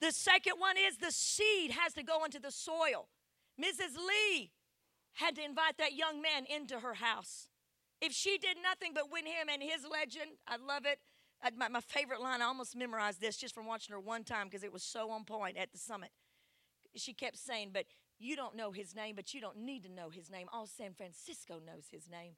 [0.01, 3.07] The second one is the seed has to go into the soil.
[3.62, 3.95] Mrs.
[3.95, 4.51] Lee
[5.13, 7.47] had to invite that young man into her house.
[8.01, 10.99] If she did nothing but win him and his legend, I love it.
[11.43, 14.47] Uh, my, my favorite line, I almost memorized this just from watching her one time
[14.47, 16.09] because it was so on point at the summit.
[16.95, 17.86] She kept saying, But
[18.19, 20.47] you don't know his name, but you don't need to know his name.
[20.51, 22.34] All San Francisco knows his name.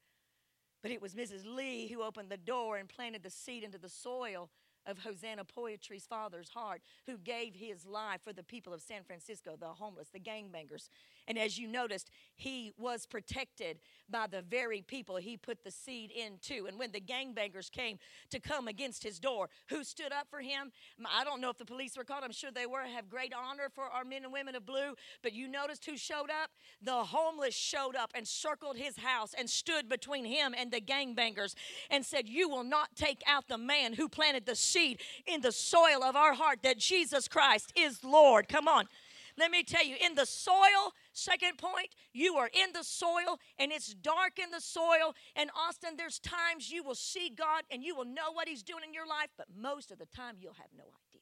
[0.82, 1.46] But it was Mrs.
[1.46, 4.50] Lee who opened the door and planted the seed into the soil
[4.86, 9.56] of Hosanna Poetry's father's heart, who gave his life for the people of San Francisco,
[9.60, 10.90] the homeless, the gangbangers.
[11.28, 16.12] And as you noticed, he was protected by the very people he put the seed
[16.12, 16.68] into.
[16.68, 17.98] And when the gangbangers came
[18.30, 20.72] to come against his door, who stood up for him?
[21.12, 22.24] I don't know if the police were called.
[22.24, 22.82] I'm sure they were.
[22.82, 24.94] I have great honor for our men and women of blue.
[25.24, 26.52] But you noticed who showed up?
[26.82, 31.56] The homeless showed up and circled his house and stood between him and the gangbangers
[31.90, 35.52] and said, You will not take out the man who planted the seed in the
[35.52, 38.48] soil of our heart that Jesus Christ is Lord.
[38.48, 38.88] Come on.
[39.38, 43.72] Let me tell you, in the soil, second point, you are in the soil and
[43.72, 45.14] it's dark in the soil.
[45.36, 48.84] And Austin, there's times you will see God and you will know what He's doing
[48.88, 51.22] in your life, but most of the time you'll have no idea.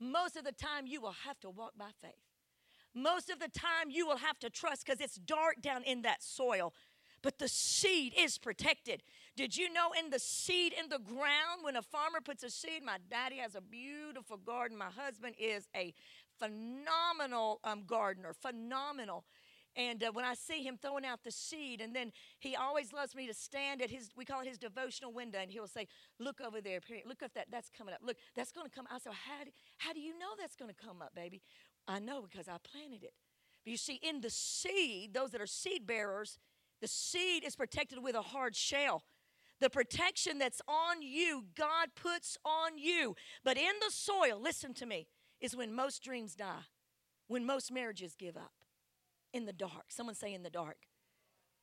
[0.00, 2.12] Most of the time you will have to walk by faith.
[2.94, 6.22] Most of the time you will have to trust because it's dark down in that
[6.22, 6.72] soil
[7.24, 9.02] but the seed is protected.
[9.34, 12.84] Did you know in the seed in the ground, when a farmer puts a seed,
[12.84, 14.76] my daddy has a beautiful garden.
[14.76, 15.94] My husband is a
[16.38, 19.24] phenomenal um, gardener, phenomenal.
[19.76, 23.14] And uh, when I see him throwing out the seed, and then he always loves
[23.14, 25.88] me to stand at his, we call it his devotional window, and he'll say,
[26.20, 28.00] Look over there, look at that, that's coming up.
[28.04, 28.86] Look, that's going to come.
[28.90, 31.42] I said, how do, how do you know that's going to come up, baby?
[31.88, 33.14] I know because I planted it.
[33.64, 36.38] But you see, in the seed, those that are seed bearers,
[36.80, 39.02] the seed is protected with a hard shell.
[39.60, 43.16] The protection that's on you, God puts on you.
[43.44, 45.06] But in the soil, listen to me,
[45.44, 46.64] is when most dreams die,
[47.28, 48.52] when most marriages give up.
[49.34, 49.86] In the dark.
[49.88, 50.76] Someone say in the dark.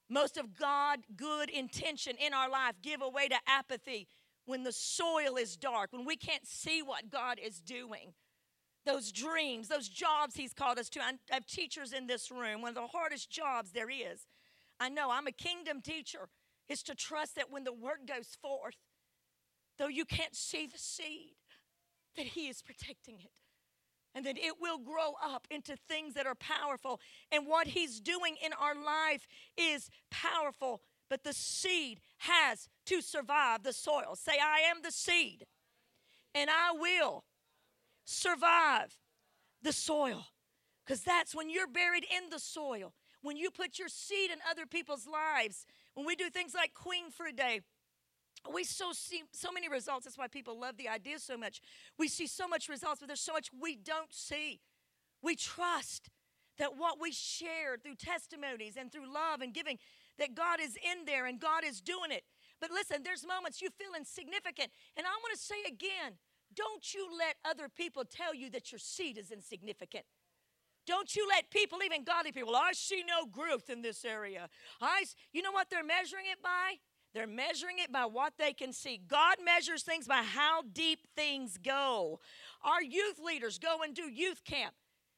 [0.09, 4.07] Most of God good intention in our life give away to apathy
[4.45, 8.13] when the soil is dark, when we can't see what God is doing.
[8.85, 10.99] Those dreams, those jobs He's called us to.
[10.99, 14.27] I have teachers in this room, one of the hardest jobs there is.
[14.79, 16.27] I know I'm a kingdom teacher,
[16.67, 18.75] is to trust that when the word goes forth,
[19.79, 21.35] though you can't see the seed,
[22.17, 23.31] that He is protecting it
[24.13, 26.99] and that it will grow up into things that are powerful.
[27.31, 33.63] And what He's doing in our life is powerful, but the seed has to survive
[33.63, 34.15] the soil.
[34.15, 35.45] Say, I am the seed,
[36.33, 37.25] and I will
[38.05, 38.97] survive
[39.61, 40.25] the soil.
[40.85, 44.65] Because that's when you're buried in the soil, when you put your seed in other
[44.65, 47.61] people's lives, when we do things like Queen for a Day,
[48.51, 50.05] we so see so many results.
[50.05, 51.61] That's why people love the idea so much.
[51.97, 54.61] We see so much results, but there's so much we don't see.
[55.21, 56.09] We trust
[56.57, 59.77] that what we share through testimonies and through love and giving,
[60.19, 62.23] that God is in there and God is doing it.
[62.59, 64.69] But listen, there's moments you feel insignificant.
[64.95, 66.17] And I want to say again,
[66.55, 70.05] don't you let other people tell you that your seed is insignificant.
[70.85, 74.49] Don't you let people, even godly people, I see no growth in this area.
[74.81, 76.79] I, you know what they're measuring it by?
[77.13, 79.01] They're measuring it by what they can see.
[79.07, 82.19] God measures things by how deep things go.
[82.63, 84.73] Our youth leaders go and do youth camp.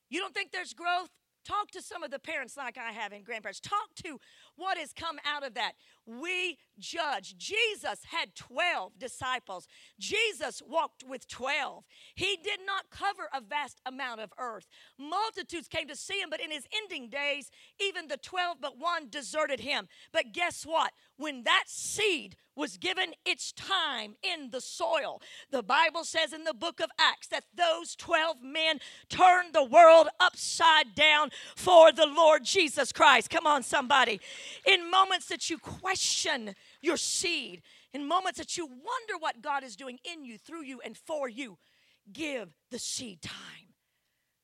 [0.09, 1.09] You don't think there's growth?
[1.45, 3.59] Talk to some of the parents like I have and grandparents.
[3.59, 4.17] Talk to
[4.55, 5.73] what has come out of that.
[6.05, 7.37] We judge.
[7.37, 9.67] Jesus had 12 disciples.
[9.99, 11.83] Jesus walked with 12.
[12.15, 14.67] He did not cover a vast amount of earth.
[14.99, 19.07] Multitudes came to see him, but in his ending days, even the 12 but one
[19.09, 19.87] deserted him.
[20.11, 20.91] But guess what?
[21.17, 25.21] When that seed was given its time in the soil.
[25.51, 30.07] The Bible says in the book of Acts that those 12 men turned the world
[30.19, 33.29] upside down for the Lord Jesus Christ.
[33.29, 34.19] Come on, somebody.
[34.67, 35.57] In moments that you
[35.93, 37.61] question your seed,
[37.93, 41.29] in moments that you wonder what God is doing in you, through you, and for
[41.29, 41.57] you,
[42.11, 43.73] give the seed time.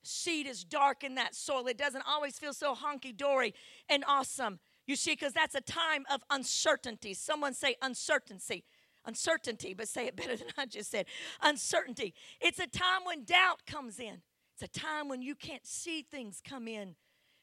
[0.03, 1.65] Seed is dark in that soil.
[1.65, 3.53] It doesn't always feel so honky dory
[3.89, 4.59] and awesome.
[4.85, 7.15] You see, because that's a time of uncertainty.
[7.15, 8.63] Someone say uncertainty.
[9.05, 11.07] Uncertainty, but say it better than I just said.
[11.41, 12.13] Uncertainty.
[12.39, 14.21] It's a time when doubt comes in.
[14.53, 16.95] It's a time when you can't see things come in,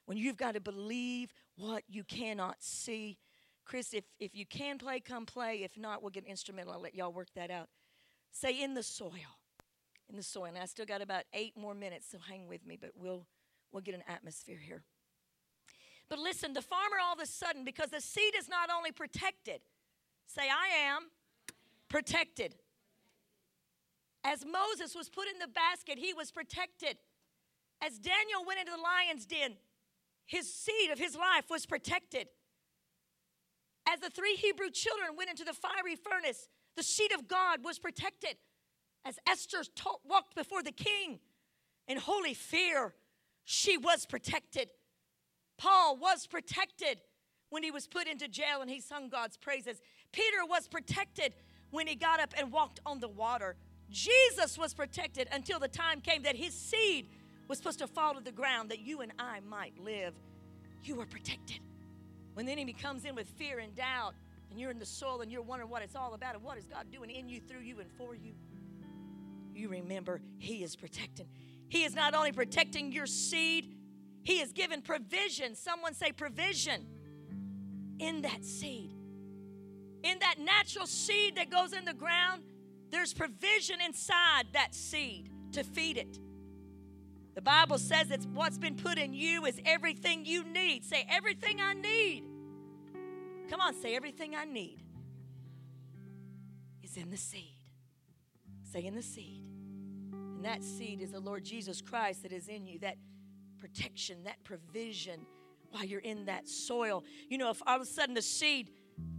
[0.06, 3.18] when you've got to believe what you cannot see.
[3.66, 5.62] Chris, if, if you can play, come play.
[5.62, 6.72] If not, we'll get instrumental.
[6.72, 7.68] I'll let y'all work that out.
[8.30, 9.10] Say in the soil.
[10.08, 10.44] In the soil.
[10.44, 13.26] And I still got about eight more minutes, so hang with me, but we'll
[13.72, 14.82] we'll get an atmosphere here.
[16.08, 19.60] But listen, the farmer all of a sudden, because the seed is not only protected,
[20.26, 21.10] say, I am
[21.88, 22.54] protected.
[24.22, 26.96] As Moses was put in the basket, he was protected.
[27.82, 29.56] As Daniel went into the lion's den,
[30.26, 32.28] his seed of his life was protected.
[33.88, 37.78] As the three Hebrew children went into the fiery furnace, the seed of God was
[37.78, 38.36] protected.
[39.04, 39.62] As Esther
[40.04, 41.20] walked before the king
[41.86, 42.94] in holy fear,
[43.44, 44.70] she was protected.
[45.56, 46.98] Paul was protected
[47.50, 49.80] when he was put into jail and he sung God's praises.
[50.12, 51.34] Peter was protected
[51.70, 53.56] when he got up and walked on the water.
[53.88, 57.08] Jesus was protected until the time came that his seed
[57.48, 60.14] was supposed to fall to the ground that you and I might live.
[60.82, 61.60] You were protected.
[62.36, 64.12] When the enemy comes in with fear and doubt,
[64.50, 66.66] and you're in the soil and you're wondering what it's all about and what is
[66.66, 68.34] God doing in you, through you, and for you,
[69.54, 71.28] you remember He is protecting.
[71.70, 73.74] He is not only protecting your seed,
[74.22, 75.54] he has given provision.
[75.54, 76.84] Someone say provision
[77.98, 78.92] in that seed.
[80.02, 82.42] In that natural seed that goes in the ground,
[82.90, 86.18] there's provision inside that seed to feed it.
[87.36, 90.86] The Bible says that what's been put in you is everything you need.
[90.86, 92.24] Say, everything I need.
[93.50, 94.82] Come on, say, everything I need
[96.82, 97.58] is in the seed.
[98.72, 99.44] Say, in the seed.
[100.12, 102.78] And that seed is the Lord Jesus Christ that is in you.
[102.78, 102.96] That
[103.58, 105.26] protection, that provision
[105.72, 107.04] while you're in that soil.
[107.28, 108.70] You know, if all of a sudden the seed,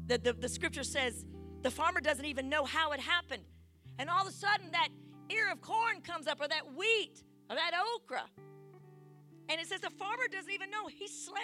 [0.08, 1.24] the, the, the scripture says
[1.62, 3.44] the farmer doesn't even know how it happened.
[4.00, 4.88] And all of a sudden that
[5.30, 7.24] ear of corn comes up or that wheat
[7.56, 8.24] that okra.
[9.50, 10.88] And it says the farmer doesn't even know.
[10.88, 11.42] He slept.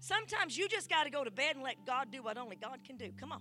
[0.00, 2.78] Sometimes you just got to go to bed and let God do what only God
[2.84, 3.10] can do.
[3.18, 3.40] Come on.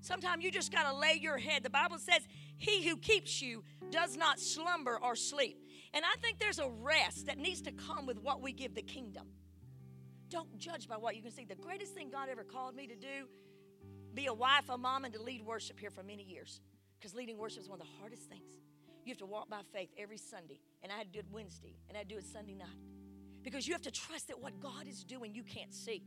[0.00, 1.62] Sometimes you just got to lay your head.
[1.62, 5.58] The Bible says, He who keeps you does not slumber or sleep.
[5.94, 8.82] And I think there's a rest that needs to come with what we give the
[8.82, 9.26] kingdom.
[10.28, 11.44] Don't judge by what you can see.
[11.44, 13.28] The greatest thing God ever called me to do,
[14.14, 16.60] be a wife, a mom, and to lead worship here for many years.
[16.98, 18.50] Because leading worship is one of the hardest things.
[19.04, 20.60] You have to walk by faith every Sunday.
[20.82, 22.68] And I had to do it Wednesday, and I do it Sunday night.
[23.42, 26.02] Because you have to trust that what God is doing, you can't see.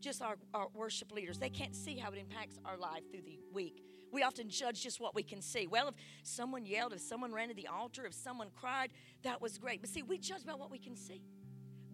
[0.00, 3.38] Just our, our worship leaders, they can't see how it impacts our life through the
[3.52, 3.82] week.
[4.12, 5.66] We often judge just what we can see.
[5.66, 8.90] Well, if someone yelled, if someone ran to the altar, if someone cried,
[9.22, 9.82] that was great.
[9.82, 11.22] But see, we judge by what we can see.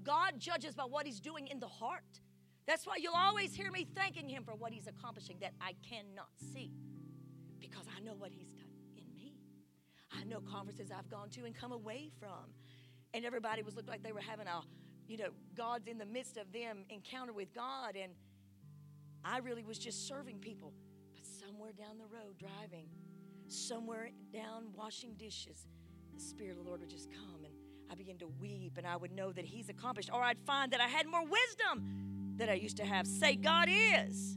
[0.04, 2.20] God judges by what He's doing in the heart.
[2.66, 6.28] That's why you'll always hear me thanking Him for what He's accomplishing that I cannot
[6.52, 6.70] see
[7.58, 8.65] because I know what He's done
[10.28, 12.52] know conferences I've gone to and come away from,
[13.14, 14.60] and everybody was looked like they were having a,
[15.08, 18.12] you know, God's in the midst of them encounter with God, and
[19.24, 20.72] I really was just serving people
[21.14, 22.88] But somewhere down the road driving,
[23.48, 25.66] somewhere down washing dishes,
[26.14, 27.54] the Spirit of the Lord would just come and
[27.90, 30.10] I begin to weep and I would know that He's accomplished.
[30.12, 33.06] Or I'd find that I had more wisdom that I used to have.
[33.06, 34.36] Say, God is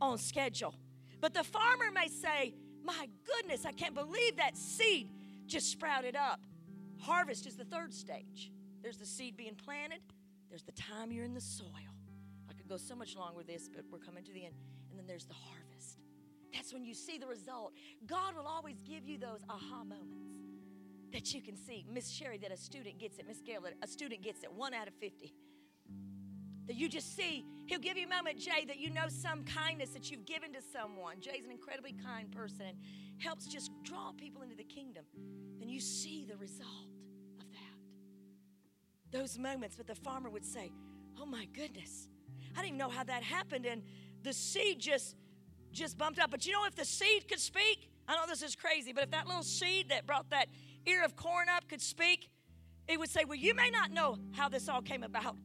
[0.00, 0.74] on schedule.
[1.20, 5.10] But the farmer may say, My goodness, I can't believe that seed
[5.52, 6.40] just sprouted up.
[6.98, 8.50] Harvest is the third stage.
[8.82, 10.00] There's the seed being planted,
[10.48, 11.68] there's the time you're in the soil.
[12.48, 14.54] I could go so much longer with this, but we're coming to the end.
[14.90, 15.98] And then there's the harvest.
[16.52, 17.72] That's when you see the result.
[18.06, 20.28] God will always give you those aha moments.
[21.12, 21.84] that you can see.
[21.92, 23.26] Miss Sherry, that a student gets it.
[23.28, 24.52] Miss Gail, that a student gets it.
[24.52, 25.34] One out of 50.
[26.66, 29.90] That you just see, he'll give you a moment, Jay, that you know some kindness
[29.90, 31.20] that you've given to someone.
[31.20, 32.76] Jay's an incredibly kind person and
[33.18, 35.04] helps just draw people into the kingdom.
[35.58, 36.88] Then you see the result
[37.40, 39.16] of that.
[39.18, 40.70] Those moments, but the farmer would say,
[41.20, 42.08] Oh my goodness,
[42.52, 43.66] I didn't even know how that happened.
[43.66, 43.82] And
[44.22, 45.16] the seed just
[45.72, 46.30] just bumped up.
[46.30, 49.10] But you know, if the seed could speak, I know this is crazy, but if
[49.10, 50.48] that little seed that brought that
[50.86, 52.28] ear of corn up could speak,
[52.88, 55.36] it would say, Well, you may not know how this all came about,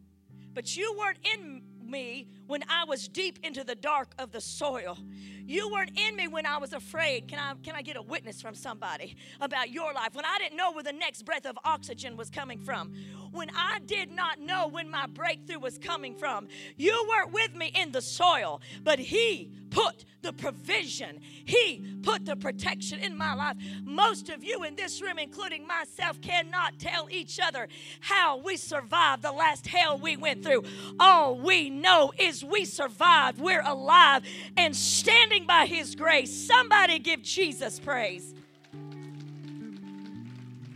[0.57, 4.97] but you weren't in me when I was deep into the dark of the soil.
[5.45, 7.27] You weren't in me when I was afraid.
[7.27, 10.13] Can I, can I get a witness from somebody about your life?
[10.13, 12.93] When I didn't know where the next breath of oxygen was coming from.
[13.31, 16.47] When I did not know when my breakthrough was coming from.
[16.75, 22.35] You weren't with me in the soil, but He put the provision, He put the
[22.35, 23.57] protection in my life.
[23.83, 27.67] Most of you in this room, including myself, cannot tell each other
[27.99, 30.63] how we survived the last hell we went through.
[30.99, 34.23] All we know is we survived, we're alive,
[34.55, 36.33] and standing by His grace.
[36.33, 38.33] Somebody give Jesus praise.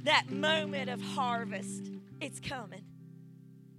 [0.03, 2.84] That moment of harvest, it's coming.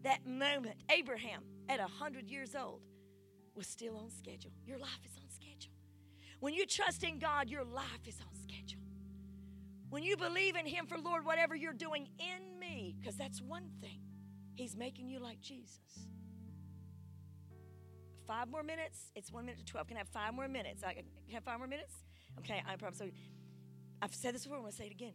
[0.03, 2.81] That moment, Abraham at a 100 years old
[3.55, 4.53] was still on schedule.
[4.67, 5.73] Your life is on schedule.
[6.41, 8.81] When you trust in God, your life is on schedule.
[9.91, 13.71] When you believe in Him for Lord, whatever you're doing in me, because that's one
[13.81, 14.01] thing,
[14.55, 16.09] He's making you like Jesus.
[18.33, 19.11] Five more minutes.
[19.15, 19.89] It's one minute to 12.
[19.89, 20.83] Can I have five more minutes?
[20.83, 21.93] I can I have five more minutes?
[22.39, 22.97] Okay, I promise.
[22.99, 23.11] So
[24.01, 25.13] I've said this before, I'm going to say it again.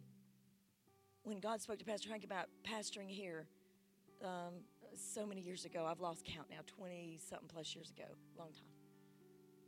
[1.24, 3.48] When God spoke to Pastor Hank about pastoring here,
[4.24, 4.62] um,
[4.94, 5.84] so many years ago.
[5.84, 8.04] I've lost count now, 20 something plus years ago,
[8.38, 8.70] long time.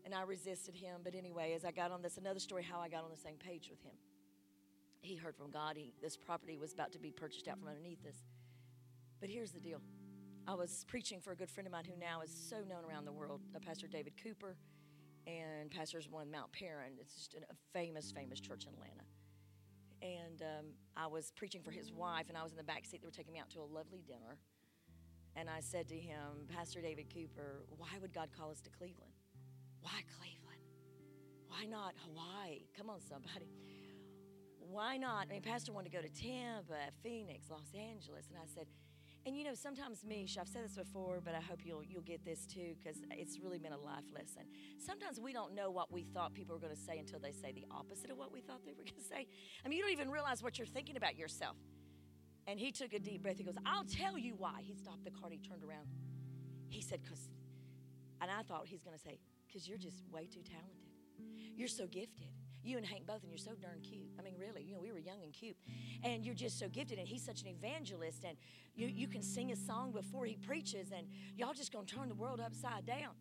[0.05, 1.01] And I resisted him.
[1.03, 3.37] But anyway, as I got on this, another story how I got on the same
[3.37, 3.97] page with him.
[5.01, 5.77] He heard from God.
[5.77, 8.17] He, this property was about to be purchased out from underneath us.
[9.21, 9.81] But here's the deal
[10.47, 13.05] I was preaching for a good friend of mine who now is so known around
[13.05, 14.57] the world, Pastor David Cooper,
[15.27, 16.93] and pastors one Mount Paran.
[17.01, 19.05] It's just a famous, famous church in Atlanta.
[20.03, 20.67] And um,
[20.97, 23.03] I was preaching for his wife, and I was in the back seat.
[23.03, 24.39] They were taking me out to a lovely dinner
[25.37, 29.13] and I said to him, Pastor David Cooper, why would God call us to Cleveland?
[29.81, 30.61] Why Cleveland?
[31.49, 32.67] Why not Hawaii?
[32.77, 33.49] Come on, somebody.
[34.59, 35.27] Why not?
[35.29, 38.27] I mean, Pastor wanted to go to Tampa, Phoenix, Los Angeles.
[38.29, 38.67] And I said,
[39.27, 42.25] and you know, sometimes Mish, I've said this before, but I hope you'll you'll get
[42.25, 44.43] this too, because it's really been a life lesson.
[44.79, 47.53] Sometimes we don't know what we thought people were going to say until they say
[47.53, 49.27] the opposite of what we thought they were going to say.
[49.65, 51.57] I mean, you don't even realize what you're thinking about yourself.
[52.47, 53.37] And he took a deep breath.
[53.37, 54.63] He goes, I'll tell you why.
[54.63, 55.31] He stopped the car.
[55.31, 55.87] He turned around.
[56.69, 57.29] He said, because,
[58.21, 61.55] and I thought he's going to say, because you're just way too talented.
[61.55, 62.33] You're so gifted.
[62.63, 64.07] You and Hank both, and you're so darn cute.
[64.19, 65.57] I mean, really, you know, we were young and cute.
[66.05, 68.37] And you're just so gifted, and he's such an evangelist, and
[68.75, 71.07] you, you can sing a song before he preaches, and
[71.37, 73.15] y'all just gonna turn the world upside down.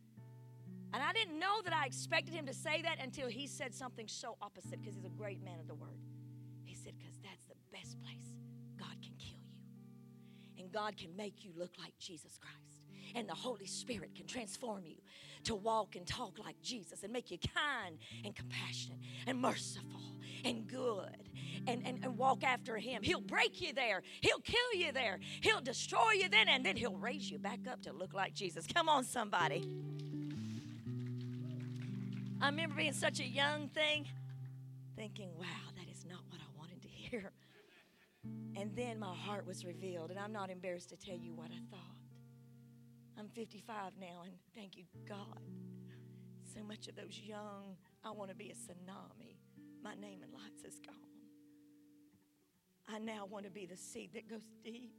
[0.94, 4.08] And I didn't know that I expected him to say that until he said something
[4.08, 6.00] so opposite, because he's a great man of the word.
[6.66, 8.36] He said, because that's the best place
[8.78, 12.79] God can kill you, and God can make you look like Jesus Christ.
[13.16, 14.98] And the Holy Spirit can transform you
[15.46, 20.02] to walk and talk like Jesus and make you kind and compassionate and merciful
[20.44, 21.30] and good
[21.68, 23.04] and, and, and walk after Him.
[23.04, 26.98] He'll break you there, He'll kill you there, He'll destroy you then, and then He'll
[26.98, 28.66] raise you back up to look like Jesus.
[28.68, 29.70] Come on, somebody.
[32.42, 34.06] I remember being such a young thing,
[34.96, 35.46] thinking, wow,
[35.76, 37.32] that is not what I wanted to hear.
[38.56, 41.60] And then my heart was revealed, and I'm not embarrassed to tell you what I
[41.70, 41.99] thought.
[43.20, 45.42] I'm 55 now, and thank you, God.
[46.54, 49.36] So much of those young, I want to be a tsunami.
[49.84, 50.96] My name in lights is gone.
[52.88, 54.94] I now want to be the seed that goes deep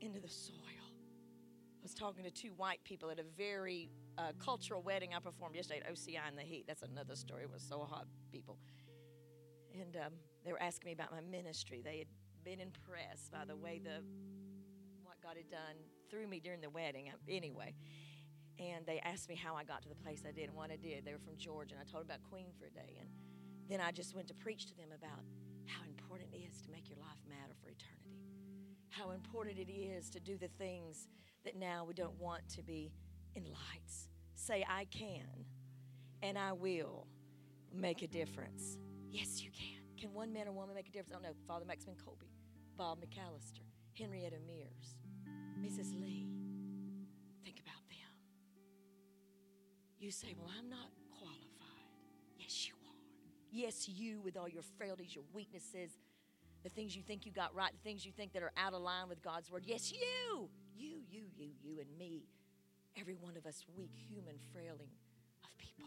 [0.00, 0.56] into the soil.
[0.82, 3.88] I was talking to two white people at a very
[4.18, 6.64] uh, cultural wedding I performed yesterday at OCI in the heat.
[6.66, 7.44] That's another story.
[7.44, 8.58] It was so hot, people.
[9.80, 10.12] And um,
[10.44, 11.82] they were asking me about my ministry.
[11.84, 12.08] They had
[12.44, 14.02] been impressed by the way the
[15.22, 15.76] God had done
[16.10, 17.08] through me during the wedding.
[17.08, 17.74] Uh, anyway,
[18.58, 20.76] and they asked me how I got to the place I did and what I
[20.76, 21.04] did.
[21.04, 22.98] They were from Georgia, and I told them about Queen for a day.
[23.00, 23.08] And
[23.68, 25.24] then I just went to preach to them about
[25.66, 28.18] how important it is to make your life matter for eternity.
[28.90, 31.08] How important it is to do the things
[31.44, 32.92] that now we don't want to be
[33.34, 34.08] in lights.
[34.34, 35.46] Say, I can
[36.22, 37.06] and I will
[37.72, 38.78] make a difference.
[39.10, 39.80] Yes, you can.
[39.98, 41.12] Can one man or woman make a difference?
[41.12, 41.36] I don't know.
[41.46, 42.26] Father Maxman Kolbe,
[42.76, 43.64] Bob McAllister,
[43.94, 44.96] Henrietta Mears,
[45.60, 46.00] Mrs.
[46.00, 46.26] Lee.
[47.44, 48.12] Think about them.
[49.98, 50.88] You say, Well, I'm not
[51.18, 51.88] qualified.
[52.38, 52.96] Yes, you are.
[53.52, 55.90] Yes, you, with all your frailties, your weaknesses.
[56.62, 58.82] the things you think you got right, the things you think that are out of
[58.82, 59.64] line with God's word.
[59.66, 62.24] Yes, you, you, you, you, you, and me.
[62.98, 64.90] Every one of us, weak, human, frailing
[65.44, 65.86] of people.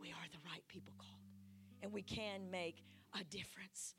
[0.00, 1.10] We are the right people called.
[1.82, 2.84] And we can make
[3.18, 3.94] a difference.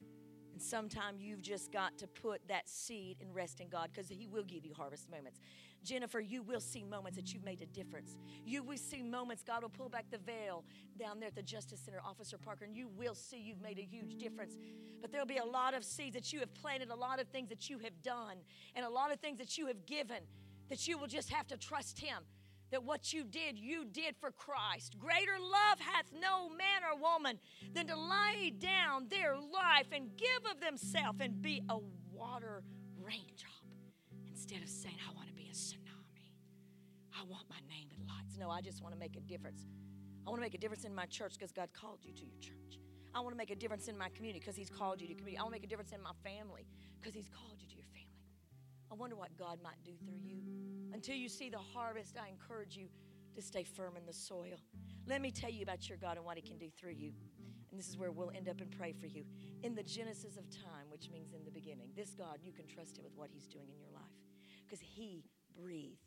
[0.56, 4.26] And sometimes you've just got to put that seed and rest in God because He
[4.26, 5.42] will give you harvest moments.
[5.84, 8.18] Jennifer, you will see moments that you've made a difference.
[8.46, 10.64] You will see moments, God will pull back the veil
[10.98, 13.84] down there at the Justice Center, Officer Parker, and you will see you've made a
[13.84, 14.58] huge difference.
[15.02, 17.50] But there'll be a lot of seeds that you have planted, a lot of things
[17.50, 18.38] that you have done,
[18.78, 20.24] and a lot of things that you have given
[20.70, 22.24] that you will just have to trust Him.
[22.72, 24.98] That what you did, you did for Christ.
[24.98, 27.40] Greater love hath no man or woman
[27.74, 31.78] than to lay down their life and give of themselves and be a
[32.12, 32.64] water
[33.02, 33.52] raindrop
[34.28, 36.34] instead of saying, I want to be a tsunami.
[37.14, 38.38] I want my name in lights.
[38.38, 39.68] No, I just want to make a difference.
[40.26, 42.38] I want to make a difference in my church because God called you to your
[42.42, 42.80] church.
[43.14, 45.38] I want to make a difference in my community because He's called you to community.
[45.38, 46.66] I want to make a difference in my family
[47.00, 47.85] because He's called you to your.
[48.96, 50.38] I wonder what God might do through you.
[50.94, 52.88] Until you see the harvest, I encourage you
[53.36, 54.56] to stay firm in the soil.
[55.06, 57.12] Let me tell you about your God and what He can do through you.
[57.72, 59.26] And this is where we'll end up and pray for you.
[59.64, 62.98] In the genesis of time, which means in the beginning, this God, you can trust
[62.98, 64.16] Him with what He's doing in your life
[64.66, 65.26] because he
[65.62, 66.00] breathed.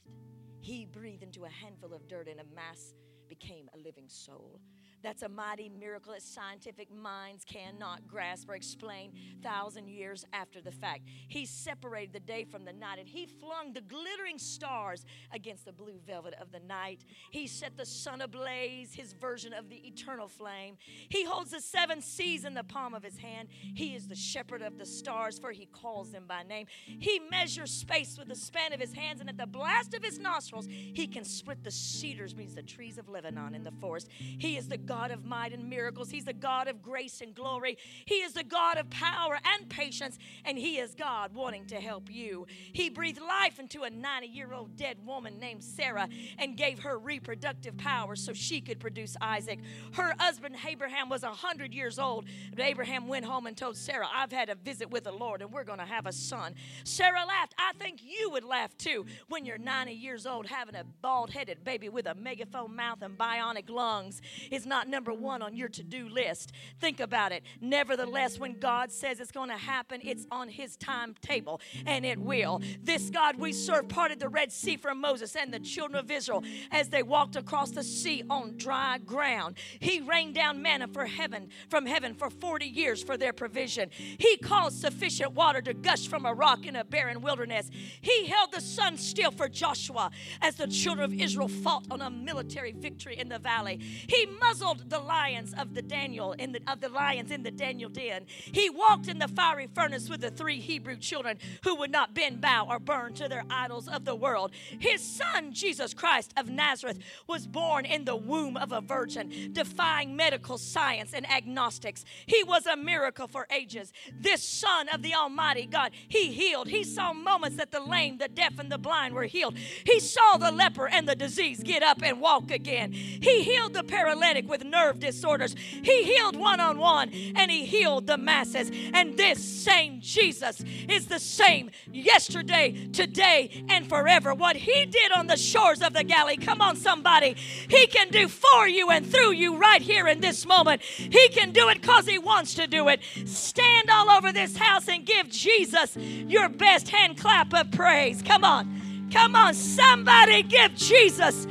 [0.60, 2.94] He breathed into a handful of dirt and a mass
[3.28, 4.60] became a living soul.
[5.02, 10.72] That's a mighty miracle that scientific minds cannot grasp or explain thousand years after the
[10.72, 11.02] fact.
[11.28, 15.72] He separated the day from the night and he flung the glittering stars against the
[15.72, 17.04] blue velvet of the night.
[17.30, 20.76] He set the sun ablaze, his version of the eternal flame.
[21.08, 23.48] He holds the seven seas in the palm of his hand.
[23.50, 26.66] He is the shepherd of the stars, for he calls them by name.
[26.84, 30.18] He measures space with the span of his hands, and at the blast of his
[30.18, 34.08] nostrils, he can split the cedars, means the trees of Lebanon in the forest.
[34.10, 36.10] He is the God of might and miracles.
[36.10, 37.76] He's the God of grace and glory.
[38.06, 42.10] He is the God of power and patience, and He is God wanting to help
[42.10, 42.46] you.
[42.72, 46.08] He breathed life into a 90 year old dead woman named Sarah
[46.38, 49.60] and gave her reproductive power so she could produce Isaac.
[49.92, 54.32] Her husband, Abraham, was 100 years old, but Abraham went home and told Sarah, I've
[54.32, 56.54] had a visit with the Lord, and we're going to have a son.
[56.84, 57.54] Sarah laughed.
[57.58, 61.62] I think you would laugh too when you're 90 years old having a bald headed
[61.62, 64.22] baby with a megaphone mouth and bionic lungs.
[64.50, 66.52] It's not not number one on your to do list.
[66.78, 67.42] Think about it.
[67.60, 72.62] Nevertheless, when God says it's going to happen, it's on His timetable, and it will.
[72.80, 76.44] This God we serve parted the Red Sea for Moses and the children of Israel
[76.70, 79.56] as they walked across the sea on dry ground.
[79.80, 83.90] He rained down manna for heaven from heaven for 40 years for their provision.
[83.92, 87.68] He caused sufficient water to gush from a rock in a barren wilderness.
[88.00, 92.10] He held the sun still for Joshua as the children of Israel fought on a
[92.10, 93.80] military victory in the valley.
[93.80, 97.50] He muzzled muzzled the lions of the Daniel in the, of the lions in the
[97.50, 98.24] Daniel den.
[98.26, 102.40] He walked in the fiery furnace with the three Hebrew children who would not bend,
[102.40, 104.52] bow, or burn to their idols of the world.
[104.78, 110.16] His son Jesus Christ of Nazareth was born in the womb of a virgin, defying
[110.16, 112.04] medical science and agnostics.
[112.26, 113.92] He was a miracle for ages.
[114.18, 116.68] This son of the Almighty God, he healed.
[116.68, 119.56] He saw moments that the lame, the deaf, and the blind were healed.
[119.84, 122.92] He saw the leper and the disease get up and walk again.
[122.92, 125.54] He healed the paralytic with with nerve disorders.
[125.58, 128.70] He healed one on one and he healed the masses.
[128.92, 134.34] And this same Jesus is the same yesterday, today, and forever.
[134.34, 137.34] What he did on the shores of the Galilee, come on, somebody,
[137.68, 140.82] he can do for you and through you right here in this moment.
[140.82, 143.00] He can do it because he wants to do it.
[143.24, 148.22] Stand all over this house and give Jesus your best hand clap of praise.
[148.22, 149.08] Come on.
[149.10, 151.46] Come on, somebody give Jesus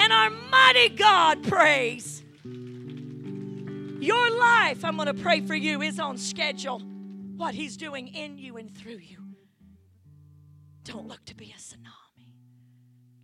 [0.00, 2.19] and our mighty God praise.
[4.00, 6.80] Your life, I'm going to pray for you, is on schedule.
[7.36, 9.18] What He's doing in you and through you.
[10.84, 12.32] Don't look to be a tsunami,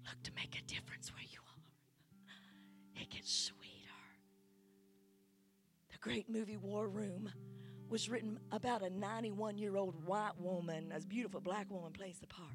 [0.07, 3.03] look to make a difference where you are.
[3.03, 3.73] It gets sweeter.
[5.91, 7.31] The great movie War Room
[7.89, 12.27] was written about a 91 year old white woman, a beautiful black woman plays the
[12.27, 12.51] part.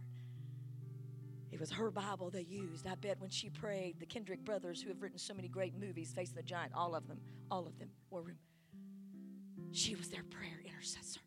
[1.52, 2.88] It was her Bible they used.
[2.88, 6.14] I bet when she prayed, the Kendrick brothers, who have written so many great movies,
[6.14, 8.38] Face the Giant, all of them, all of them, War Room.
[9.72, 11.22] She was their prayer intercessor.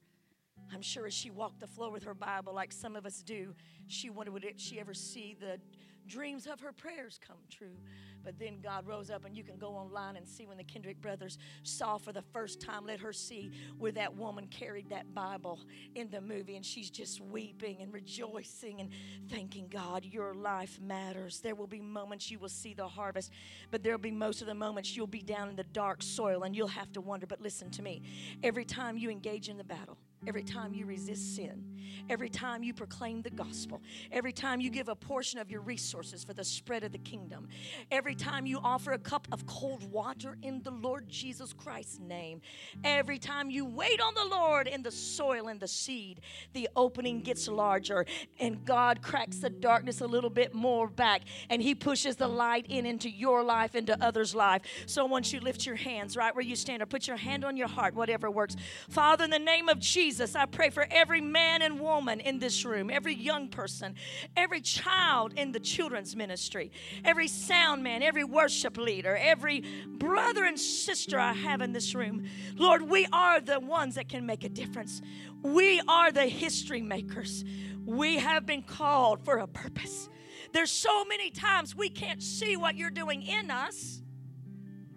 [0.75, 3.55] I'm sure as she walked the floor with her Bible, like some of us do,
[3.87, 5.61] she wondered would she ever see the
[6.07, 7.77] dreams of her prayers come true.
[8.23, 11.01] But then God rose up, and you can go online and see when the Kendrick
[11.03, 15.61] brothers saw for the first time, let her see where that woman carried that Bible
[15.95, 18.89] in the movie, and she's just weeping and rejoicing and
[19.29, 21.41] thanking God, your life matters.
[21.41, 23.31] There will be moments you will see the harvest,
[23.71, 26.57] but there'll be most of the moments you'll be down in the dark soil and
[26.57, 27.27] you'll have to wonder.
[27.27, 28.03] But listen to me
[28.43, 31.63] every time you engage in the battle, every time you resist sin,
[32.09, 33.83] every time you proclaim the gospel,
[34.13, 37.49] every time you give a portion of your resources for the spread of the kingdom,
[37.91, 42.41] every time you offer a cup of cold water in the Lord Jesus Christ's name,
[42.83, 46.21] every time you wait on the Lord in the soil and the seed,
[46.53, 48.07] the opening gets larger
[48.39, 52.67] and God cracks the darkness a little bit more back and He pushes the light
[52.69, 54.63] in into your life, into others' life.
[54.87, 57.57] So once you lift your hands right where you stand or put your hand on
[57.57, 58.57] your heart, whatever works.
[58.89, 62.65] Father, in the name of Jesus, I pray for every man and woman in this
[62.65, 63.95] room, every young person,
[64.37, 66.71] every child in the children's ministry,
[67.05, 72.27] every sound man, every worship leader, every brother and sister I have in this room.
[72.57, 75.03] Lord, we are the ones that can make a difference.
[75.43, 77.45] We are the history makers.
[77.85, 80.09] We have been called for a purpose.
[80.53, 84.03] There's so many times we can't see what you're doing in us,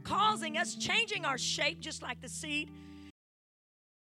[0.03, 2.71] causing us, changing our shape, just like the seed